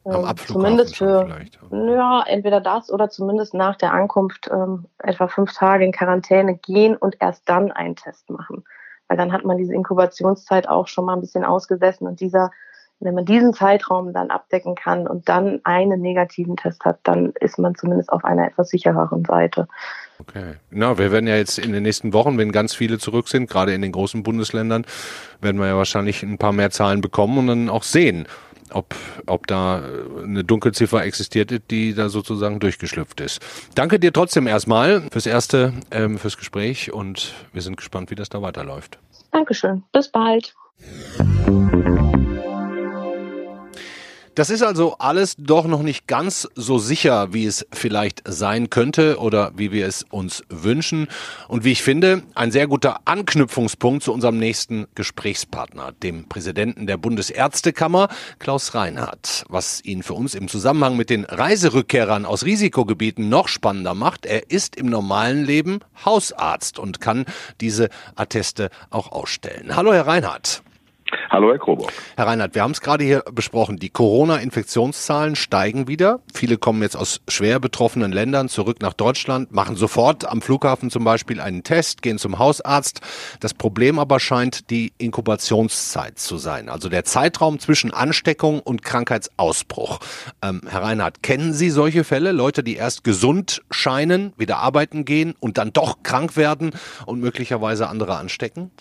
ähm, 0.05 0.25
zumindest 0.45 0.95
für 0.95 1.27
ja 1.71 2.23
entweder 2.27 2.61
das 2.61 2.91
oder 2.91 3.09
zumindest 3.09 3.53
nach 3.53 3.75
der 3.75 3.93
Ankunft 3.93 4.49
ähm, 4.51 4.85
etwa 4.99 5.27
fünf 5.27 5.53
Tage 5.53 5.85
in 5.85 5.91
Quarantäne 5.91 6.55
gehen 6.55 6.95
und 6.95 7.17
erst 7.19 7.47
dann 7.49 7.71
einen 7.71 7.95
Test 7.95 8.29
machen, 8.29 8.63
weil 9.07 9.17
dann 9.17 9.33
hat 9.33 9.43
man 9.43 9.57
diese 9.57 9.73
Inkubationszeit 9.73 10.69
auch 10.69 10.87
schon 10.87 11.05
mal 11.05 11.13
ein 11.13 11.21
bisschen 11.21 11.43
ausgesessen 11.43 12.07
und 12.07 12.19
dieser 12.19 12.51
wenn 12.99 13.13
man 13.13 13.25
diesen 13.25 13.53
Zeitraum 13.53 14.13
dann 14.13 14.29
abdecken 14.29 14.75
kann 14.75 15.07
und 15.07 15.29
dann 15.29 15.61
einen 15.63 16.01
negativen 16.01 16.57
Test 16.57 16.83
hat, 16.83 16.99
dann 17.03 17.33
ist 17.39 17.59
man 17.59 17.75
zumindest 17.75 18.11
auf 18.11 18.25
einer 18.25 18.47
etwas 18.47 18.69
sichereren 18.69 19.23
Seite. 19.23 19.67
Okay. 20.19 20.55
Na, 20.71 20.97
wir 20.97 21.11
werden 21.11 21.27
ja 21.27 21.35
jetzt 21.35 21.59
in 21.59 21.73
den 21.73 21.83
nächsten 21.83 22.11
Wochen, 22.11 22.37
wenn 22.37 22.51
ganz 22.51 22.73
viele 22.73 22.97
zurück 22.97 23.27
sind, 23.27 23.49
gerade 23.49 23.73
in 23.73 23.83
den 23.83 23.91
großen 23.91 24.23
Bundesländern, 24.23 24.85
werden 25.41 25.59
wir 25.59 25.67
ja 25.67 25.77
wahrscheinlich 25.77 26.23
ein 26.23 26.39
paar 26.39 26.53
mehr 26.53 26.71
Zahlen 26.71 27.01
bekommen 27.01 27.37
und 27.37 27.47
dann 27.47 27.69
auch 27.69 27.83
sehen, 27.83 28.27
ob, 28.73 28.95
ob 29.27 29.47
da 29.47 29.83
eine 30.23 30.43
Dunkelziffer 30.43 31.03
existiert, 31.03 31.71
die 31.71 31.93
da 31.93 32.09
sozusagen 32.09 32.59
durchgeschlüpft 32.59 33.21
ist. 33.21 33.41
Danke 33.75 33.99
dir 33.99 34.11
trotzdem 34.11 34.47
erstmal 34.47 35.01
fürs 35.11 35.27
erste, 35.27 35.73
ähm, 35.91 36.17
fürs 36.17 36.37
Gespräch 36.37 36.91
und 36.91 37.33
wir 37.53 37.61
sind 37.61 37.77
gespannt, 37.77 38.09
wie 38.09 38.15
das 38.15 38.29
da 38.29 38.41
weiterläuft. 38.41 38.97
Dankeschön. 39.31 39.83
Bis 39.91 40.09
bald. 40.09 40.55
Das 44.37 44.51
ist 44.51 44.61
also 44.61 44.97
alles 44.99 45.33
doch 45.39 45.65
noch 45.65 45.81
nicht 45.81 46.05
ganz 46.05 46.47
so 46.53 46.77
sicher, 46.77 47.33
wie 47.33 47.47
es 47.47 47.65
vielleicht 47.73 48.21
sein 48.27 48.69
könnte 48.69 49.17
oder 49.17 49.51
wie 49.55 49.71
wir 49.71 49.87
es 49.87 50.05
uns 50.11 50.43
wünschen. 50.47 51.07
Und 51.47 51.63
wie 51.63 51.71
ich 51.71 51.81
finde, 51.81 52.21
ein 52.35 52.51
sehr 52.51 52.67
guter 52.67 52.99
Anknüpfungspunkt 53.05 54.03
zu 54.03 54.13
unserem 54.13 54.37
nächsten 54.37 54.85
Gesprächspartner, 54.93 55.91
dem 56.03 56.29
Präsidenten 56.29 56.85
der 56.85 56.97
Bundesärztekammer, 56.97 58.09
Klaus 58.37 58.75
Reinhardt. 58.75 59.43
Was 59.49 59.83
ihn 59.83 60.03
für 60.03 60.13
uns 60.13 60.35
im 60.35 60.47
Zusammenhang 60.47 60.97
mit 60.97 61.09
den 61.09 61.25
Reiserückkehrern 61.25 62.27
aus 62.27 62.45
Risikogebieten 62.45 63.29
noch 63.29 63.47
spannender 63.47 63.95
macht, 63.95 64.27
er 64.27 64.51
ist 64.51 64.75
im 64.75 64.85
normalen 64.85 65.45
Leben 65.45 65.79
Hausarzt 66.05 66.77
und 66.77 67.01
kann 67.01 67.25
diese 67.59 67.89
Atteste 68.15 68.69
auch 68.91 69.11
ausstellen. 69.11 69.75
Hallo, 69.75 69.93
Herr 69.93 70.05
Reinhardt. 70.05 70.61
Hallo, 71.29 71.51
Herr 71.51 71.59
Krobock. 71.59 71.91
Herr 72.15 72.27
Reinhardt, 72.27 72.55
wir 72.55 72.63
haben 72.63 72.71
es 72.71 72.81
gerade 72.81 73.03
hier 73.03 73.23
besprochen. 73.31 73.77
Die 73.77 73.89
Corona-Infektionszahlen 73.89 75.35
steigen 75.35 75.87
wieder. 75.87 76.21
Viele 76.33 76.57
kommen 76.57 76.81
jetzt 76.81 76.95
aus 76.95 77.21
schwer 77.27 77.59
betroffenen 77.59 78.11
Ländern 78.11 78.49
zurück 78.49 78.81
nach 78.81 78.93
Deutschland, 78.93 79.51
machen 79.51 79.75
sofort 79.75 80.25
am 80.25 80.41
Flughafen 80.41 80.89
zum 80.89 81.03
Beispiel 81.03 81.39
einen 81.39 81.63
Test, 81.63 82.01
gehen 82.01 82.17
zum 82.17 82.39
Hausarzt. 82.39 83.01
Das 83.39 83.53
Problem 83.53 83.99
aber 83.99 84.19
scheint 84.19 84.69
die 84.69 84.93
Inkubationszeit 84.97 86.17
zu 86.19 86.37
sein, 86.37 86.69
also 86.69 86.89
der 86.89 87.03
Zeitraum 87.03 87.59
zwischen 87.59 87.91
Ansteckung 87.93 88.59
und 88.59 88.83
Krankheitsausbruch. 88.83 89.99
Ähm, 90.41 90.61
Herr 90.67 90.83
Reinhardt, 90.83 91.23
kennen 91.23 91.53
Sie 91.53 91.69
solche 91.69 92.03
Fälle? 92.03 92.31
Leute, 92.31 92.63
die 92.63 92.75
erst 92.75 93.03
gesund 93.03 93.61
scheinen, 93.71 94.33
wieder 94.37 94.57
arbeiten 94.57 95.05
gehen 95.05 95.35
und 95.39 95.57
dann 95.57 95.73
doch 95.73 96.03
krank 96.03 96.37
werden 96.37 96.71
und 97.05 97.19
möglicherweise 97.19 97.87
andere 97.87 98.17
anstecken? 98.17 98.71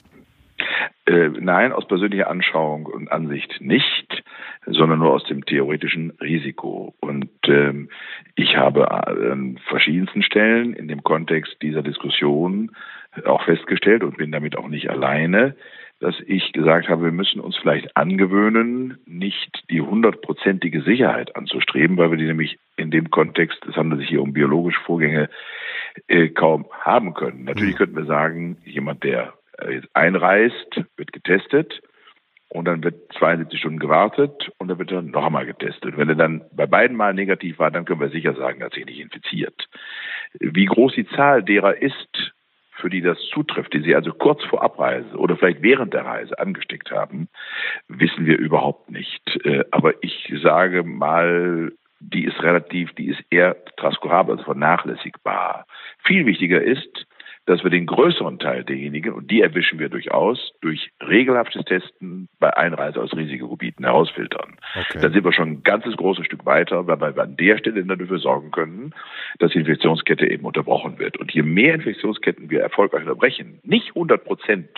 Äh, 1.06 1.28
nein, 1.28 1.72
aus 1.72 1.86
persönlicher 1.86 2.28
Anschauung 2.28 2.86
und 2.86 3.12
Ansicht 3.12 3.60
nicht, 3.60 4.24
sondern 4.66 4.98
nur 4.98 5.12
aus 5.12 5.24
dem 5.24 5.44
theoretischen 5.44 6.10
Risiko. 6.20 6.94
Und 7.00 7.30
ähm, 7.46 7.90
ich 8.34 8.56
habe 8.56 8.90
an 8.90 9.58
verschiedensten 9.68 10.22
Stellen 10.22 10.74
in 10.74 10.88
dem 10.88 11.04
Kontext 11.04 11.62
dieser 11.62 11.82
Diskussion 11.82 12.72
auch 13.24 13.44
festgestellt 13.44 14.02
und 14.02 14.16
bin 14.16 14.32
damit 14.32 14.58
auch 14.58 14.68
nicht 14.68 14.90
alleine, 14.90 15.54
dass 16.00 16.14
ich 16.26 16.52
gesagt 16.52 16.88
habe, 16.88 17.04
wir 17.04 17.12
müssen 17.12 17.40
uns 17.40 17.56
vielleicht 17.56 17.96
angewöhnen, 17.96 18.98
nicht 19.06 19.64
die 19.70 19.80
hundertprozentige 19.80 20.82
Sicherheit 20.82 21.36
anzustreben, 21.36 21.96
weil 21.96 22.10
wir 22.10 22.18
die 22.18 22.26
nämlich 22.26 22.58
in 22.76 22.90
dem 22.90 23.10
Kontext, 23.10 23.64
es 23.66 23.76
handelt 23.76 24.00
sich 24.00 24.10
hier 24.10 24.22
um 24.22 24.34
biologische 24.34 24.80
Vorgänge, 24.82 25.30
äh, 26.08 26.28
kaum 26.28 26.66
haben 26.80 27.14
können. 27.14 27.44
Natürlich 27.44 27.74
mhm. 27.74 27.78
könnten 27.78 27.96
wir 27.96 28.04
sagen, 28.04 28.58
jemand, 28.64 29.04
der 29.04 29.22
äh, 29.22 29.32
einreist, 29.94 30.84
wird 30.96 31.12
getestet 31.12 31.82
und 32.48 32.66
dann 32.66 32.84
wird 32.84 33.12
72 33.18 33.58
Stunden 33.58 33.78
gewartet 33.78 34.50
und 34.58 34.68
dann 34.68 34.78
wird 34.78 34.92
er 34.92 35.02
noch 35.02 35.26
einmal 35.26 35.46
getestet. 35.46 35.96
Wenn 35.96 36.08
er 36.08 36.14
dann 36.14 36.44
bei 36.52 36.66
beiden 36.66 36.96
Mal 36.96 37.14
negativ 37.14 37.58
war, 37.58 37.70
dann 37.70 37.84
können 37.84 38.00
wir 38.00 38.10
sicher 38.10 38.34
sagen, 38.34 38.60
er 38.60 38.66
hat 38.66 38.74
sich 38.74 38.86
nicht 38.86 39.00
infiziert. 39.00 39.68
Wie 40.38 40.66
groß 40.66 40.94
die 40.94 41.08
Zahl 41.08 41.42
derer 41.42 41.80
ist, 41.80 42.34
für 42.76 42.90
die 42.90 43.00
das 43.00 43.18
zutrifft, 43.32 43.72
die 43.72 43.80
sie 43.80 43.94
also 43.94 44.12
kurz 44.12 44.44
vor 44.44 44.62
Abreise 44.62 45.16
oder 45.16 45.36
vielleicht 45.36 45.62
während 45.62 45.94
der 45.94 46.04
Reise 46.04 46.38
angesteckt 46.38 46.90
haben, 46.90 47.28
wissen 47.88 48.26
wir 48.26 48.38
überhaupt 48.38 48.90
nicht. 48.90 49.22
Äh, 49.44 49.64
aber 49.70 49.94
ich 50.02 50.32
sage 50.42 50.82
mal, 50.82 51.72
die 52.00 52.24
ist 52.24 52.42
relativ, 52.42 52.92
die 52.92 53.08
ist 53.08 53.22
eher 53.30 53.56
transkurabel, 53.76 54.32
also 54.32 54.44
vernachlässigbar. 54.44 55.66
Viel 56.04 56.26
wichtiger 56.26 56.62
ist, 56.62 57.05
dass 57.46 57.62
wir 57.62 57.70
den 57.70 57.86
größeren 57.86 58.38
Teil 58.38 58.64
derjenigen, 58.64 59.12
und 59.12 59.30
die 59.30 59.40
erwischen 59.40 59.78
wir 59.78 59.88
durchaus, 59.88 60.52
durch 60.60 60.90
regelhaftes 61.00 61.64
Testen 61.64 62.28
bei 62.40 62.54
Einreise 62.56 63.00
aus 63.00 63.16
Risikogebieten 63.16 63.84
herausfiltern. 63.84 64.56
Okay. 64.74 64.98
Dann 65.00 65.12
sind 65.12 65.24
wir 65.24 65.32
schon 65.32 65.48
ein 65.48 65.62
ganzes 65.62 65.96
großes 65.96 66.26
Stück 66.26 66.44
weiter, 66.44 66.86
weil 66.86 67.00
wir 67.00 67.22
an 67.22 67.36
der 67.36 67.58
Stelle 67.58 67.84
dann 67.84 67.98
dafür 67.98 68.18
sorgen 68.18 68.50
können, 68.50 68.94
dass 69.38 69.52
die 69.52 69.58
Infektionskette 69.58 70.28
eben 70.28 70.44
unterbrochen 70.44 70.98
wird. 70.98 71.16
Und 71.18 71.32
je 71.32 71.42
mehr 71.42 71.74
Infektionsketten 71.74 72.50
wir 72.50 72.60
erfolgreich 72.60 73.02
unterbrechen, 73.02 73.60
nicht 73.62 73.90
100 73.90 74.24
Prozent, 74.24 74.70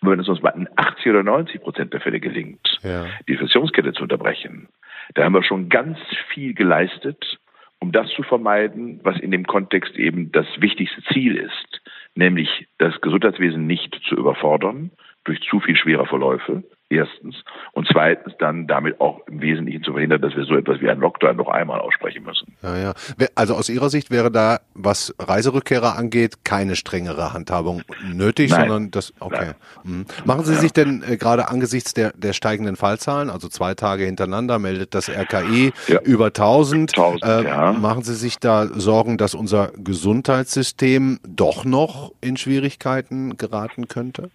wenn 0.00 0.20
es 0.20 0.28
uns 0.28 0.40
bei 0.40 0.52
80 0.76 1.06
oder 1.08 1.24
90 1.24 1.60
Prozent 1.60 1.92
der 1.92 2.00
Fälle 2.00 2.20
gelingt, 2.20 2.78
ja. 2.82 3.06
die 3.26 3.32
Infektionskette 3.32 3.92
zu 3.92 4.04
unterbrechen, 4.04 4.68
da 5.14 5.24
haben 5.24 5.34
wir 5.34 5.42
schon 5.42 5.68
ganz 5.68 5.98
viel 6.32 6.54
geleistet 6.54 7.40
um 7.80 7.92
das 7.92 8.08
zu 8.10 8.22
vermeiden, 8.22 9.00
was 9.02 9.18
in 9.18 9.30
dem 9.30 9.46
Kontext 9.46 9.96
eben 9.96 10.30
das 10.32 10.46
wichtigste 10.58 11.02
Ziel 11.12 11.36
ist, 11.36 11.79
nämlich 12.14 12.68
das 12.78 13.00
Gesundheitswesen 13.00 13.66
nicht 13.66 14.00
zu 14.08 14.14
überfordern 14.14 14.90
durch 15.24 15.40
zu 15.42 15.60
viel 15.60 15.76
schwerer 15.76 16.06
Verläufe, 16.06 16.62
Erstens. 16.92 17.36
Und 17.70 17.86
zweitens 17.88 18.34
dann 18.40 18.66
damit 18.66 19.00
auch 19.00 19.20
im 19.28 19.40
Wesentlichen 19.40 19.84
zu 19.84 19.92
verhindern, 19.92 20.20
dass 20.20 20.34
wir 20.34 20.42
so 20.42 20.56
etwas 20.56 20.80
wie 20.80 20.90
ein 20.90 20.98
Lockdown 20.98 21.36
noch 21.36 21.46
einmal 21.46 21.78
aussprechen 21.78 22.24
müssen. 22.24 22.56
Ja, 22.62 22.76
ja. 22.76 22.94
Also 23.36 23.54
aus 23.54 23.68
Ihrer 23.68 23.90
Sicht 23.90 24.10
wäre 24.10 24.32
da, 24.32 24.58
was 24.74 25.14
Reiserückkehrer 25.20 25.96
angeht, 25.96 26.44
keine 26.44 26.74
strengere 26.74 27.32
Handhabung 27.32 27.82
nötig, 28.12 28.50
Nein. 28.50 28.62
sondern 28.62 28.90
das, 28.90 29.14
okay. 29.20 29.52
Mhm. 29.84 30.04
Machen 30.24 30.44
Sie 30.44 30.56
sich 30.56 30.72
denn 30.72 31.04
äh, 31.08 31.16
gerade 31.16 31.48
angesichts 31.48 31.94
der, 31.94 32.12
der 32.16 32.32
steigenden 32.32 32.74
Fallzahlen, 32.74 33.30
also 33.30 33.48
zwei 33.48 33.74
Tage 33.74 34.04
hintereinander 34.04 34.58
meldet 34.58 34.92
das 34.92 35.08
RKI 35.08 35.72
ja. 35.86 36.00
über 36.00 36.26
1000, 36.26 36.90
1000 36.98 37.22
äh, 37.22 37.44
ja. 37.44 37.72
machen 37.72 38.02
Sie 38.02 38.16
sich 38.16 38.40
da 38.40 38.66
Sorgen, 38.66 39.16
dass 39.16 39.36
unser 39.36 39.70
Gesundheitssystem 39.76 41.20
doch 41.24 41.64
noch 41.64 42.10
in 42.20 42.36
Schwierigkeiten 42.36 43.36
geraten 43.36 43.86
könnte? 43.86 44.30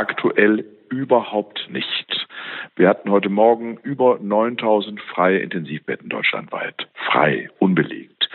Aktuell 0.00 0.64
überhaupt 0.88 1.68
nicht. 1.70 2.26
Wir 2.74 2.88
hatten 2.88 3.10
heute 3.10 3.28
Morgen 3.28 3.76
über 3.82 4.18
9000 4.18 4.98
freie 4.98 5.40
Intensivbetten 5.40 6.08
deutschlandweit. 6.08 6.88
Frei, 7.10 7.50
unbelegt. 7.58 8.30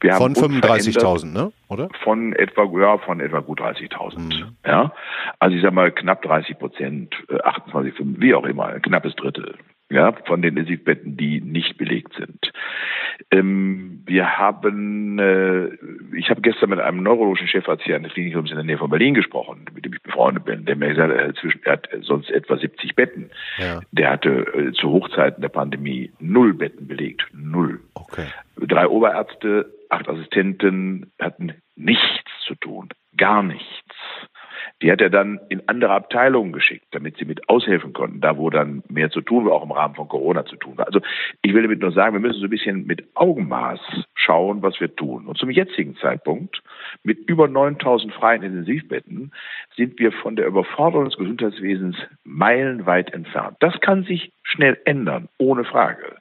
Wir 0.00 0.14
von 0.14 0.34
35.000, 0.34 1.26
ne? 1.26 1.52
Oder? 1.68 1.90
Von 2.04 2.32
etwa, 2.32 2.64
ja, 2.80 2.96
von 2.96 3.20
etwa 3.20 3.40
gut 3.40 3.60
30.000. 3.60 4.18
Mhm. 4.18 4.56
Ja. 4.64 4.94
Also 5.38 5.54
ich 5.54 5.62
sag 5.62 5.74
mal 5.74 5.92
knapp 5.92 6.22
30 6.22 6.58
Prozent, 6.58 7.14
28, 7.44 8.00
äh, 8.00 8.04
wie 8.16 8.34
auch 8.34 8.44
immer, 8.44 8.68
ein 8.68 8.80
knappes 8.80 9.14
Drittel 9.16 9.56
ja, 9.90 10.12
von 10.24 10.40
den 10.40 10.56
Intensivbetten, 10.56 11.16
die 11.16 11.40
nicht 11.40 11.76
belegt 11.76 12.14
sind. 12.14 12.52
Ähm, 13.32 14.02
wir 14.06 14.38
haben, 14.38 15.18
äh, 15.18 15.66
ich 16.16 16.30
habe 16.30 16.40
gestern 16.40 16.70
mit 16.70 16.78
einem 16.78 17.02
neurologischen 17.02 17.48
Chefarzt 17.48 17.84
hier 17.84 17.96
an 17.96 18.02
der 18.02 18.12
Klinik 18.12 18.34
in 18.34 18.44
der 18.44 18.62
Nähe 18.62 18.78
von 18.78 18.90
Berlin 18.90 19.14
gesprochen, 19.14 19.66
mit 19.74 19.84
dem 19.84 19.92
ich 19.92 20.02
befreundet 20.02 20.44
bin, 20.44 20.64
der 20.64 20.76
mir 20.76 20.88
gesagt 20.90 21.12
hat, 21.12 21.36
zwischen, 21.36 21.60
er 21.64 21.72
hat 21.72 21.88
sonst 22.02 22.30
etwa 22.30 22.56
70 22.56 22.94
Betten. 22.94 23.30
Ja. 23.58 23.80
Der 23.90 24.10
hatte 24.10 24.30
äh, 24.30 24.72
zu 24.72 24.90
Hochzeiten 24.90 25.42
der 25.42 25.48
Pandemie 25.48 26.12
null 26.20 26.54
Betten 26.54 26.86
belegt, 26.86 27.26
null. 27.32 27.80
Okay. 27.94 28.26
Drei 28.56 28.86
Oberärzte, 28.86 29.72
acht 29.88 30.08
Assistenten 30.08 31.12
hatten 31.20 31.54
nichts 31.74 32.30
zu 32.46 32.54
tun, 32.54 32.88
gar 33.16 33.42
nichts. 33.42 33.66
Die 34.82 34.90
hat 34.90 35.00
er 35.00 35.10
dann 35.10 35.40
in 35.48 35.62
andere 35.68 35.92
Abteilungen 35.92 36.52
geschickt, 36.52 36.86
damit 36.92 37.16
sie 37.18 37.24
mit 37.24 37.48
aushelfen 37.48 37.92
konnten, 37.92 38.20
da 38.20 38.36
wo 38.36 38.50
dann 38.50 38.82
mehr 38.88 39.10
zu 39.10 39.20
tun 39.20 39.46
war, 39.46 39.52
auch 39.52 39.64
im 39.64 39.72
Rahmen 39.72 39.94
von 39.94 40.08
Corona 40.08 40.44
zu 40.44 40.56
tun 40.56 40.76
war. 40.76 40.86
Also 40.86 41.00
ich 41.42 41.54
will 41.54 41.62
damit 41.62 41.80
nur 41.80 41.92
sagen, 41.92 42.14
wir 42.14 42.20
müssen 42.20 42.40
so 42.40 42.46
ein 42.46 42.50
bisschen 42.50 42.86
mit 42.86 43.04
Augenmaß 43.14 43.80
schauen, 44.14 44.62
was 44.62 44.80
wir 44.80 44.94
tun. 44.94 45.26
Und 45.26 45.38
zum 45.38 45.50
jetzigen 45.50 45.96
Zeitpunkt, 45.96 46.62
mit 47.02 47.18
über 47.28 47.48
9000 47.48 48.12
freien 48.12 48.42
Intensivbetten, 48.42 49.32
sind 49.76 49.98
wir 49.98 50.12
von 50.12 50.36
der 50.36 50.46
Überforderung 50.46 51.06
des 51.06 51.16
Gesundheitswesens 51.16 51.96
meilenweit 52.24 53.12
entfernt. 53.12 53.56
Das 53.60 53.80
kann 53.80 54.04
sich 54.04 54.32
schnell 54.42 54.78
ändern, 54.84 55.28
ohne 55.38 55.64
Frage. 55.64 56.16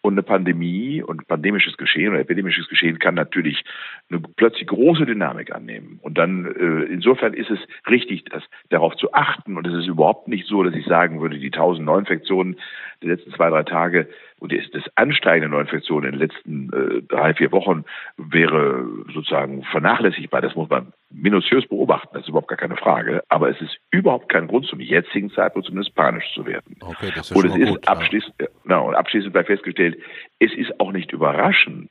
Und 0.00 0.14
eine 0.14 0.22
Pandemie 0.22 1.02
und 1.02 1.26
pandemisches 1.26 1.76
Geschehen 1.76 2.10
oder 2.10 2.20
epidemisches 2.20 2.68
Geschehen 2.68 3.00
kann 3.00 3.16
natürlich 3.16 3.64
eine 4.08 4.20
plötzlich 4.20 4.68
große 4.68 5.06
Dynamik 5.06 5.52
annehmen. 5.52 5.98
Und 6.02 6.18
dann, 6.18 6.46
äh, 6.46 6.84
insofern 6.84 7.34
ist 7.34 7.50
es 7.50 7.58
richtig, 7.90 8.26
das, 8.26 8.44
darauf 8.68 8.94
zu 8.96 9.12
achten. 9.12 9.56
Und 9.56 9.66
es 9.66 9.74
ist 9.74 9.88
überhaupt 9.88 10.28
nicht 10.28 10.46
so, 10.46 10.62
dass 10.62 10.74
ich 10.74 10.86
sagen 10.86 11.20
würde, 11.20 11.38
die 11.38 11.50
1000 11.50 11.84
Neuinfektionen 11.84 12.60
der 13.02 13.10
letzten 13.10 13.32
zwei, 13.32 13.50
drei 13.50 13.62
Tage 13.62 14.08
und 14.40 14.52
das 14.52 14.84
Ansteigen 14.94 15.42
der 15.42 15.50
Neuinfektionen 15.50 16.12
in 16.12 16.18
den 16.18 16.28
letzten 16.28 16.72
äh, 16.72 17.02
drei, 17.02 17.34
vier 17.34 17.52
Wochen 17.52 17.84
wäre 18.16 18.86
sozusagen 19.12 19.64
vernachlässigbar. 19.64 20.40
Das 20.40 20.54
muss 20.54 20.68
man 20.68 20.92
minutiös 21.10 21.66
beobachten, 21.66 22.08
das 22.12 22.22
ist 22.22 22.28
überhaupt 22.28 22.48
gar 22.48 22.58
keine 22.58 22.76
Frage. 22.76 23.22
Aber 23.28 23.50
es 23.50 23.60
ist 23.60 23.78
überhaupt 23.90 24.28
kein 24.28 24.46
Grund, 24.46 24.66
zum 24.66 24.80
jetzigen 24.80 25.30
Zeitpunkt 25.30 25.66
zumindest 25.66 25.94
panisch 25.94 26.32
zu 26.34 26.46
werden. 26.46 26.76
Okay, 26.80 27.10
das 27.14 27.30
ist 27.30 27.36
und 27.36 27.46
es 27.46 27.56
ist 27.56 27.68
gut, 27.68 27.88
abschließend, 27.88 28.34
ja. 28.40 28.46
na, 28.64 28.78
und 28.78 28.94
abschließend 28.94 29.32
bleibt 29.32 29.48
festgestellt, 29.48 29.98
es 30.38 30.52
ist 30.54 30.78
auch 30.80 30.92
nicht 30.92 31.12
überraschend, 31.12 31.90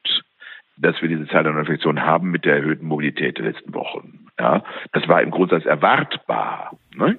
dass 0.77 1.01
wir 1.01 1.09
diese 1.09 1.27
Zahl 1.27 1.43
der 1.43 1.53
Neuinfektionen 1.53 2.03
haben 2.03 2.29
mit 2.29 2.45
der 2.45 2.57
erhöhten 2.57 2.85
Mobilität 2.85 3.37
der 3.37 3.45
letzten 3.45 3.73
Wochen. 3.73 4.27
Ja, 4.39 4.63
das 4.93 5.07
war 5.07 5.21
im 5.21 5.31
Grundsatz 5.31 5.65
erwartbar. 5.65 6.77
Ne? 6.95 7.17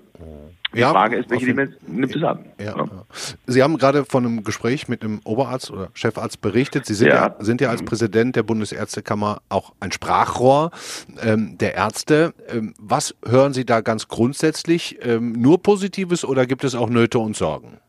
Die 0.74 0.80
ja, 0.80 0.90
Frage 0.90 1.16
ist, 1.16 1.30
welche 1.30 1.46
Dimension 1.46 1.80
nimmt 1.86 2.14
es 2.14 2.22
an? 2.22 2.44
Ja, 2.60 2.76
ja. 2.76 2.86
Sie 3.46 3.62
haben 3.62 3.78
gerade 3.78 4.04
von 4.04 4.24
einem 4.24 4.44
Gespräch 4.44 4.86
mit 4.86 5.02
einem 5.02 5.20
Oberarzt 5.24 5.70
oder 5.70 5.88
Chefarzt 5.94 6.40
berichtet. 6.42 6.84
Sie 6.84 6.94
sind 6.94 7.08
ja, 7.08 7.34
sind 7.38 7.60
ja 7.60 7.70
als 7.70 7.80
mhm. 7.80 7.86
Präsident 7.86 8.36
der 8.36 8.42
Bundesärztekammer 8.42 9.40
auch 9.48 9.72
ein 9.80 9.92
Sprachrohr 9.92 10.70
ähm, 11.22 11.56
der 11.58 11.74
Ärzte. 11.74 12.34
Ähm, 12.48 12.74
was 12.78 13.16
hören 13.26 13.54
Sie 13.54 13.64
da 13.64 13.80
ganz 13.80 14.08
grundsätzlich? 14.08 14.98
Ähm, 15.02 15.32
nur 15.32 15.62
Positives 15.62 16.24
oder 16.24 16.46
gibt 16.46 16.64
es 16.64 16.74
auch 16.74 16.90
Nöte 16.90 17.18
und 17.18 17.34
Sorgen? 17.34 17.80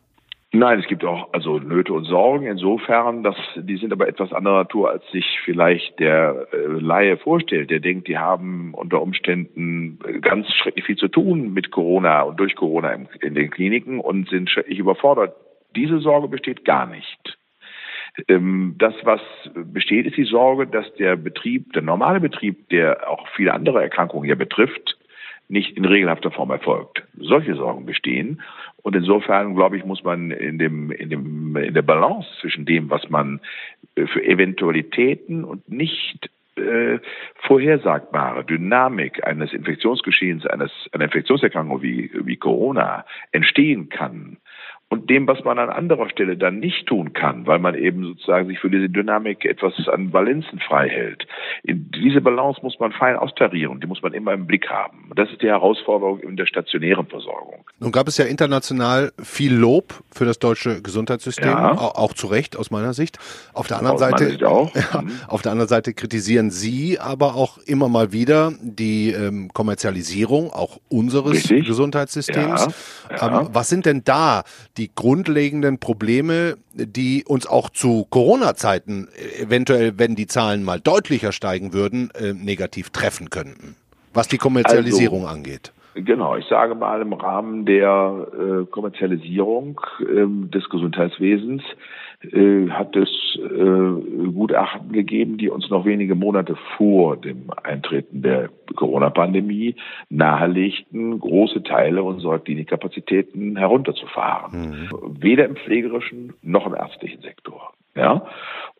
Nein, 0.51 0.79
es 0.79 0.87
gibt 0.87 1.05
auch 1.05 1.31
also 1.31 1.59
Nöte 1.59 1.93
und 1.93 2.05
Sorgen 2.05 2.47
insofern, 2.47 3.21
dass 3.21 3.35
die 3.55 3.77
sind 3.77 3.93
aber 3.93 4.07
etwas 4.07 4.33
anderer 4.33 4.63
Natur, 4.63 4.89
als 4.89 5.03
sich 5.11 5.39
vielleicht 5.45 5.99
der 5.99 6.47
äh, 6.51 6.57
Laie 6.57 7.17
vorstellt. 7.17 7.69
Der 7.69 7.79
denkt, 7.79 8.07
die 8.07 8.17
haben 8.17 8.73
unter 8.73 8.99
Umständen 8.99 9.99
ganz 10.21 10.51
schrecklich 10.55 10.85
viel 10.85 10.97
zu 10.97 11.07
tun 11.07 11.53
mit 11.53 11.69
Corona 11.69 12.23
und 12.23 12.39
durch 12.39 12.55
Corona 12.55 12.91
in, 12.93 13.07
in 13.21 13.35
den 13.35 13.51
Kliniken 13.51 13.99
und 13.99 14.27
sind 14.29 14.49
schrecklich 14.49 14.79
überfordert. 14.79 15.35
Diese 15.75 15.99
Sorge 15.99 16.27
besteht 16.27 16.65
gar 16.65 16.87
nicht. 16.87 17.37
Ähm, 18.27 18.73
das, 18.79 18.95
was 19.03 19.21
besteht, 19.53 20.07
ist 20.07 20.17
die 20.17 20.23
Sorge, 20.23 20.65
dass 20.65 20.91
der 20.95 21.15
Betrieb, 21.15 21.73
der 21.73 21.83
normale 21.83 22.19
Betrieb, 22.19 22.69
der 22.69 23.07
auch 23.07 23.27
viele 23.35 23.53
andere 23.53 23.83
Erkrankungen 23.83 24.27
ja 24.27 24.35
betrifft, 24.35 24.97
nicht 25.47 25.77
in 25.77 25.85
regelhafter 25.85 26.31
Form 26.31 26.51
erfolgt. 26.51 27.03
Solche 27.17 27.55
Sorgen 27.55 27.85
bestehen. 27.85 28.41
Und 28.81 28.95
insofern, 28.95 29.55
glaube 29.55 29.77
ich, 29.77 29.85
muss 29.85 30.03
man 30.03 30.31
in 30.31 30.57
dem, 30.57 30.91
in 30.91 31.09
dem, 31.09 31.55
in 31.55 31.73
der 31.73 31.81
Balance 31.81 32.27
zwischen 32.41 32.65
dem, 32.65 32.89
was 32.89 33.09
man 33.09 33.41
äh, 33.95 34.05
für 34.07 34.23
Eventualitäten 34.23 35.43
und 35.43 35.69
nicht 35.69 36.29
äh, 36.55 36.99
vorhersagbare 37.35 38.43
Dynamik 38.43 39.25
eines 39.25 39.53
Infektionsgeschehens, 39.53 40.45
eines, 40.45 40.71
einer 40.91 41.05
Infektionserkrankung 41.05 41.81
wie, 41.81 42.11
wie 42.13 42.37
Corona 42.37 43.05
entstehen 43.31 43.89
kann, 43.89 44.37
und 44.89 45.07
dem, 45.09 45.27
was 45.27 45.43
man 45.43 45.59
an 45.59 45.69
anderer 45.69 46.09
Stelle 46.09 46.35
dann 46.35 46.59
nicht 46.59 46.87
tun 46.87 47.13
kann, 47.13 47.45
weil 47.45 47.59
man 47.59 47.75
eben 47.75 48.03
sozusagen 48.03 48.47
sich 48.47 48.59
für 48.59 48.71
diese 48.71 48.89
Dynamik 48.89 49.45
etwas 49.45 49.73
an 49.87 50.11
Valenzen 50.11 50.59
frei 50.59 50.89
hält. 50.89 51.27
In 51.63 51.91
diese 51.91 52.21
Balance 52.21 52.59
muss 52.63 52.79
man 52.79 52.91
fein 52.91 53.15
austarieren, 53.15 53.79
die 53.79 53.87
muss 53.87 54.01
man 54.01 54.13
immer 54.13 54.33
im 54.33 54.47
Blick 54.47 54.67
haben. 54.67 55.05
Und 55.09 55.19
das 55.19 55.29
ist 55.31 55.43
die 55.43 55.47
Herausforderung 55.47 56.19
in 56.21 56.37
der 56.37 56.47
stationären 56.47 57.05
Versorgung. 57.05 57.63
Nun 57.79 57.91
gab 57.91 58.07
es 58.07 58.17
ja 58.17 58.25
international 58.25 59.11
viel 59.21 59.53
Lob 59.53 59.93
für 60.11 60.25
das 60.25 60.39
deutsche 60.39 60.81
Gesundheitssystem, 60.81 61.49
ja. 61.49 61.71
auch, 61.73 62.13
zu 62.13 62.25
Recht 62.25 62.57
aus 62.57 62.71
meiner 62.71 62.93
Sicht. 62.93 63.19
Auf 63.53 63.67
der 63.67 63.77
anderen 63.77 63.99
Seite, 63.99 64.37
ja, 64.39 65.01
mhm. 65.01 65.11
auf 65.27 65.43
der 65.43 65.51
anderen 65.51 65.69
Seite 65.69 65.93
kritisieren 65.93 66.49
Sie 66.49 66.99
aber 66.99 67.35
auch 67.35 67.59
immer 67.59 67.89
mal 67.89 68.11
wieder 68.11 68.53
die 68.59 69.11
ähm, 69.11 69.49
Kommerzialisierung 69.53 70.51
auch 70.51 70.79
unseres 70.89 71.33
Richtig. 71.33 71.67
Gesundheitssystems. 71.67 72.67
Ja. 73.11 73.41
Ähm, 73.41 73.49
was 73.53 73.69
sind 73.69 73.85
denn 73.85 74.03
da 74.03 74.43
die 74.79 74.89
grundlegenden 74.93 75.79
Probleme, 75.79 76.55
die 76.73 77.25
uns 77.27 77.45
auch 77.45 77.69
zu 77.69 78.07
Corona-Zeiten 78.09 79.09
eventuell, 79.39 79.99
wenn 79.99 80.15
die 80.15 80.25
Zahlen 80.25 80.63
mal 80.63 80.79
deutlicher 80.79 81.31
steigen 81.31 81.73
würden, 81.73 82.09
äh, 82.15 82.33
negativ 82.33 82.89
treffen 82.89 83.29
könnten, 83.29 83.75
was 84.13 84.27
die 84.27 84.37
Kommerzialisierung 84.37 85.23
also, 85.23 85.35
angeht. 85.35 85.73
Genau, 85.95 86.37
ich 86.37 86.45
sage 86.45 86.75
mal 86.75 87.01
im 87.01 87.13
Rahmen 87.13 87.65
der 87.65 88.27
äh, 88.33 88.65
Kommerzialisierung 88.65 89.81
äh, 89.99 90.25
des 90.49 90.69
Gesundheitswesens 90.69 91.61
äh, 92.21 92.69
hat 92.69 92.95
es 92.97 93.09
äh, 93.37 94.29
Gutachten 94.31 94.91
gegeben, 94.91 95.37
die 95.37 95.49
uns 95.49 95.69
noch 95.69 95.85
wenige 95.85 96.15
Monate 96.15 96.57
vor 96.75 97.15
dem 97.15 97.49
Eintreten 97.63 98.21
der 98.21 98.49
Corona-Pandemie 98.75 99.75
nahelegten, 100.09 101.17
große 101.17 101.63
Teile 101.63 102.03
unserer 102.03 102.39
Klinikkapazitäten 102.39 103.55
herunterzufahren. 103.55 104.89
Mhm. 104.91 105.17
Weder 105.21 105.45
im 105.45 105.55
pflegerischen 105.55 106.33
noch 106.41 106.67
im 106.67 106.75
ärztlichen 106.75 107.21
Sektor. 107.21 107.73
Ja? 107.95 108.25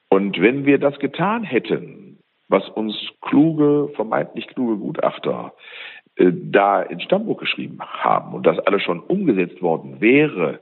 Und 0.10 0.41
wenn 0.41 0.65
wir 0.65 0.78
das 0.78 0.99
getan 0.99 1.43
hätten, 1.43 2.17
was 2.49 2.67
uns 2.67 2.95
kluge, 3.21 3.89
vermeintlich 3.95 4.47
kluge 4.47 4.75
Gutachter 4.78 5.54
äh, 6.15 6.32
da 6.34 6.82
ins 6.82 7.04
Stammbuch 7.04 7.38
geschrieben 7.38 7.80
haben 7.80 8.34
und 8.34 8.45
das 8.45 8.60
alles 8.60 8.82
schon 8.82 8.99
umgesetzt 8.99 9.62
worden 9.62 10.02
wäre, 10.02 10.60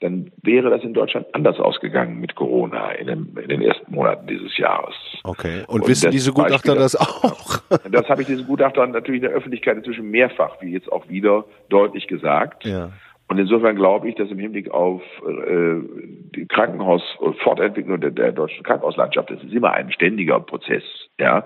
dann 0.00 0.30
wäre 0.42 0.70
das 0.70 0.82
in 0.82 0.94
Deutschland 0.94 1.26
anders 1.32 1.58
ausgegangen 1.58 2.20
mit 2.20 2.34
Corona 2.36 2.92
in, 2.92 3.08
dem, 3.08 3.36
in 3.38 3.48
den 3.48 3.62
ersten 3.62 3.92
Monaten 3.92 4.26
dieses 4.28 4.56
Jahres. 4.56 4.94
Okay. 5.24 5.64
Und, 5.66 5.80
und 5.80 5.88
wissen 5.88 6.10
diese 6.10 6.32
Gutachter 6.32 6.74
das, 6.74 6.92
das 6.92 7.00
auch? 7.00 7.58
das 7.90 8.08
habe 8.08 8.22
ich 8.22 8.28
diesen 8.28 8.46
Gutachtern 8.46 8.92
natürlich 8.92 9.22
in 9.22 9.28
der 9.28 9.36
Öffentlichkeit 9.36 9.76
inzwischen 9.76 10.10
mehrfach, 10.10 10.56
wie 10.60 10.72
jetzt 10.72 10.90
auch 10.92 11.08
wieder, 11.08 11.44
deutlich 11.68 12.06
gesagt. 12.06 12.64
Ja. 12.64 12.90
Und 13.28 13.38
insofern 13.38 13.76
glaube 13.76 14.08
ich, 14.08 14.14
dass 14.14 14.30
im 14.30 14.38
Hinblick 14.38 14.70
auf 14.70 15.02
äh, 15.26 15.74
die 16.34 16.46
Krankenhaus 16.46 17.02
Fortentwicklung 17.42 18.00
der, 18.00 18.10
der 18.10 18.32
deutschen 18.32 18.64
Krankenhauslandschaft, 18.64 19.30
das 19.30 19.42
ist 19.42 19.52
immer 19.52 19.72
ein 19.72 19.92
ständiger 19.92 20.40
Prozess, 20.40 20.82
ja, 21.20 21.44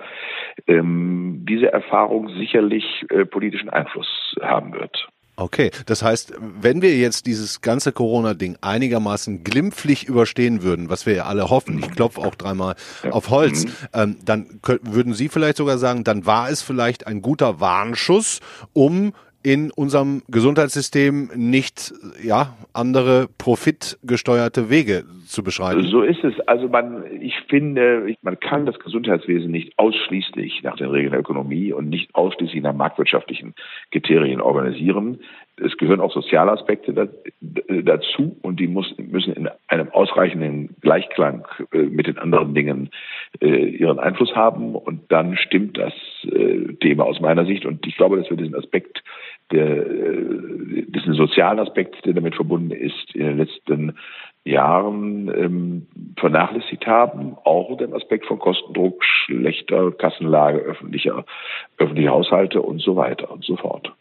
ähm, 0.68 1.44
diese 1.48 1.72
Erfahrung 1.72 2.28
sicherlich 2.28 2.84
äh, 3.10 3.24
politischen 3.24 3.68
Einfluss 3.68 4.36
haben 4.40 4.74
wird. 4.74 5.08
Okay, 5.34 5.70
das 5.86 6.02
heißt, 6.02 6.34
wenn 6.38 6.82
wir 6.82 6.94
jetzt 6.96 7.24
dieses 7.26 7.62
ganze 7.62 7.92
Corona-Ding 7.92 8.58
einigermaßen 8.60 9.42
glimpflich 9.44 10.04
überstehen 10.04 10.62
würden, 10.62 10.90
was 10.90 11.06
wir 11.06 11.14
ja 11.14 11.24
alle 11.24 11.48
hoffen, 11.48 11.78
ich 11.78 11.90
klopfe 11.90 12.20
auch 12.20 12.34
dreimal 12.34 12.76
ja. 13.02 13.12
auf 13.12 13.30
Holz, 13.30 13.64
mhm. 13.64 13.72
ähm, 13.94 14.16
dann 14.24 14.60
würden 14.82 15.14
Sie 15.14 15.30
vielleicht 15.30 15.56
sogar 15.56 15.78
sagen, 15.78 16.04
dann 16.04 16.26
war 16.26 16.50
es 16.50 16.60
vielleicht 16.60 17.06
ein 17.06 17.22
guter 17.22 17.60
Warnschuss, 17.60 18.40
um 18.74 19.14
in 19.42 19.70
unserem 19.70 20.22
Gesundheitssystem 20.28 21.30
nicht 21.34 21.92
ja 22.22 22.56
andere 22.72 23.28
profitgesteuerte 23.38 24.70
Wege 24.70 25.04
zu 25.26 25.42
beschreiten. 25.42 25.82
So 25.84 26.02
ist 26.02 26.22
es. 26.22 26.38
Also 26.46 26.68
man, 26.68 27.04
ich 27.20 27.34
finde, 27.48 28.14
man 28.22 28.38
kann 28.38 28.66
das 28.66 28.78
Gesundheitswesen 28.78 29.50
nicht 29.50 29.78
ausschließlich 29.78 30.62
nach 30.62 30.76
den 30.76 30.90
Regeln 30.90 31.12
der 31.12 31.20
Ökonomie 31.20 31.72
und 31.72 31.88
nicht 31.88 32.14
ausschließlich 32.14 32.62
nach 32.62 32.74
marktwirtschaftlichen 32.74 33.54
Kriterien 33.90 34.40
organisieren. 34.40 35.20
Es 35.64 35.76
gehören 35.76 36.00
auch 36.00 36.12
soziale 36.12 36.52
Aspekte 36.52 37.08
dazu 37.40 38.36
und 38.42 38.60
die 38.60 38.68
müssen 38.68 39.32
in 39.32 39.48
einem 39.68 39.88
ausreichenden 39.90 40.76
Gleichklang 40.80 41.46
äh, 41.72 41.78
mit 41.78 42.06
den 42.06 42.18
anderen 42.18 42.54
Dingen 42.54 42.90
äh, 43.40 43.66
ihren 43.66 43.98
Einfluss 43.98 44.34
haben 44.34 44.74
und 44.74 45.10
dann 45.10 45.36
stimmt 45.36 45.78
das 45.78 45.92
äh, 46.24 46.74
Thema 46.80 47.04
aus 47.04 47.20
meiner 47.20 47.44
Sicht 47.44 47.66
und 47.66 47.86
ich 47.86 47.96
glaube, 47.96 48.16
dass 48.16 48.30
wir 48.30 48.36
diesen 48.36 48.54
Aspekt 48.54 49.02
der, 49.50 49.84
diesen 49.84 51.12
sozialen 51.12 51.58
Aspekt, 51.58 52.06
der 52.06 52.14
damit 52.14 52.34
verbunden 52.34 52.70
ist, 52.70 53.14
in 53.14 53.24
den 53.24 53.36
letzten 53.36 53.94
Jahren 54.44 55.28
ähm, 55.28 55.86
vernachlässigt 56.18 56.86
haben, 56.86 57.36
auch 57.44 57.76
den 57.76 57.94
Aspekt 57.94 58.26
von 58.26 58.38
Kostendruck, 58.38 59.04
schlechter 59.04 59.92
Kassenlage 59.92 60.58
öffentlicher, 60.58 61.24
öffentlicher 61.78 62.10
Haushalte 62.10 62.62
und 62.62 62.80
so 62.80 62.96
weiter 62.96 63.30
und 63.30 63.44
so 63.44 63.56
fort. 63.56 63.92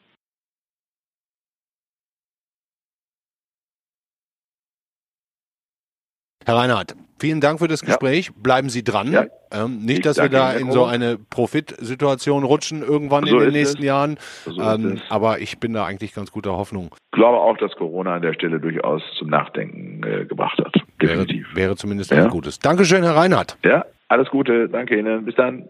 Herr 6.45 6.56
Reinhardt, 6.56 6.95
vielen 7.19 7.39
Dank 7.39 7.60
für 7.60 7.67
das 7.67 7.82
Gespräch. 7.82 8.27
Ja. 8.27 8.34
Bleiben 8.41 8.69
Sie 8.69 8.84
dran. 8.84 9.12
Ja. 9.12 9.25
Ähm, 9.51 9.80
nicht, 9.80 9.99
ich 9.99 10.04
dass 10.04 10.17
wir 10.17 10.30
da 10.30 10.54
in 10.54 10.71
so 10.71 10.86
eine 10.86 11.17
Profitsituation 11.17 12.43
rutschen 12.43 12.82
irgendwann 12.82 13.25
so 13.25 13.38
in 13.38 13.45
den 13.45 13.54
nächsten 13.54 13.80
es. 13.80 13.86
Jahren. 13.86 14.17
So 14.45 14.60
ähm, 14.60 14.99
aber 15.10 15.39
ich 15.39 15.60
bin 15.60 15.73
da 15.73 15.86
eigentlich 15.86 16.13
ganz 16.13 16.32
guter 16.32 16.54
Hoffnung. 16.58 16.95
Ich 17.13 17.17
glaube 17.17 17.38
auch, 17.38 17.58
dass 17.58 17.71
Corona 17.75 18.15
an 18.15 18.21
der 18.21 18.34
Stelle 18.34 18.60
durchaus 18.60 19.04
zum 19.19 19.30
Nachdenken 19.30 20.04
äh, 20.04 20.25
gebracht 20.25 20.58
hat. 20.58 20.73
Definitiv. 21.01 21.47
Wäre, 21.49 21.67
wäre 21.67 21.75
zumindest 21.75 22.12
ja. 22.12 22.23
ein 22.23 22.30
Gutes. 22.30 22.60
Dankeschön, 22.60 23.04
Herr 23.04 23.15
Reinhardt. 23.15 23.58
Ja, 23.63 23.86
alles 24.08 24.30
Gute. 24.30 24.67
Danke 24.69 24.97
Ihnen. 24.97 25.25
Bis 25.25 25.36
dann. 25.36 25.65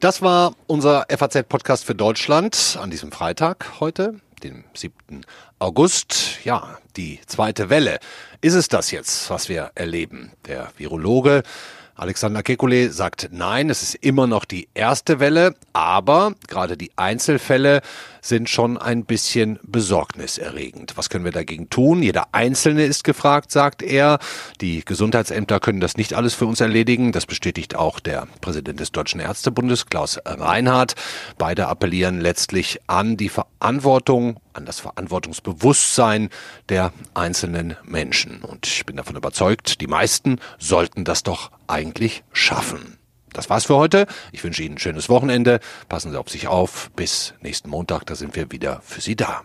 Das 0.00 0.20
war 0.20 0.52
unser 0.66 1.06
FAZ-Podcast 1.08 1.86
für 1.86 1.94
Deutschland 1.94 2.78
an 2.78 2.90
diesem 2.90 3.10
Freitag 3.10 3.80
heute 3.80 4.16
dem 4.44 4.64
7. 4.74 5.24
August. 5.58 6.44
Ja, 6.44 6.78
die 6.96 7.20
zweite 7.26 7.70
Welle. 7.70 7.98
Ist 8.40 8.54
es 8.54 8.68
das 8.68 8.90
jetzt, 8.90 9.30
was 9.30 9.48
wir 9.48 9.72
erleben? 9.74 10.32
Der 10.46 10.70
Virologe 10.76 11.42
Alexander 11.96 12.40
Kekulé 12.40 12.90
sagt 12.90 13.28
nein, 13.30 13.70
es 13.70 13.82
ist 13.82 13.94
immer 13.94 14.26
noch 14.26 14.44
die 14.44 14.68
erste 14.74 15.20
Welle, 15.20 15.54
aber 15.72 16.34
gerade 16.48 16.76
die 16.76 16.90
Einzelfälle 16.96 17.82
sind 18.24 18.48
schon 18.48 18.78
ein 18.78 19.04
bisschen 19.04 19.58
besorgniserregend. 19.62 20.96
Was 20.96 21.10
können 21.10 21.26
wir 21.26 21.32
dagegen 21.32 21.68
tun? 21.68 22.02
Jeder 22.02 22.28
Einzelne 22.32 22.84
ist 22.84 23.04
gefragt, 23.04 23.50
sagt 23.50 23.82
er. 23.82 24.18
Die 24.62 24.82
Gesundheitsämter 24.82 25.60
können 25.60 25.80
das 25.80 25.98
nicht 25.98 26.14
alles 26.14 26.32
für 26.32 26.46
uns 26.46 26.62
erledigen. 26.62 27.12
Das 27.12 27.26
bestätigt 27.26 27.76
auch 27.76 28.00
der 28.00 28.26
Präsident 28.40 28.80
des 28.80 28.92
Deutschen 28.92 29.20
Ärztebundes, 29.20 29.86
Klaus 29.86 30.18
Reinhardt. 30.24 30.94
Beide 31.36 31.68
appellieren 31.68 32.18
letztlich 32.18 32.80
an 32.86 33.18
die 33.18 33.28
Verantwortung, 33.28 34.40
an 34.54 34.64
das 34.64 34.80
Verantwortungsbewusstsein 34.80 36.30
der 36.70 36.94
einzelnen 37.12 37.76
Menschen. 37.84 38.40
Und 38.40 38.66
ich 38.66 38.86
bin 38.86 38.96
davon 38.96 39.16
überzeugt, 39.16 39.82
die 39.82 39.86
meisten 39.86 40.40
sollten 40.58 41.04
das 41.04 41.24
doch 41.24 41.50
eigentlich 41.66 42.24
schaffen. 42.32 43.03
Das 43.34 43.50
war's 43.50 43.66
für 43.66 43.76
heute. 43.76 44.06
Ich 44.32 44.42
wünsche 44.42 44.62
Ihnen 44.62 44.76
ein 44.76 44.78
schönes 44.78 45.10
Wochenende. 45.10 45.60
Passen 45.90 46.10
Sie 46.10 46.18
auf 46.18 46.30
sich 46.30 46.48
auf. 46.48 46.90
Bis 46.96 47.34
nächsten 47.42 47.68
Montag, 47.68 48.06
da 48.06 48.14
sind 48.14 48.34
wir 48.34 48.50
wieder 48.50 48.80
für 48.82 49.02
Sie 49.02 49.16
da. 49.16 49.42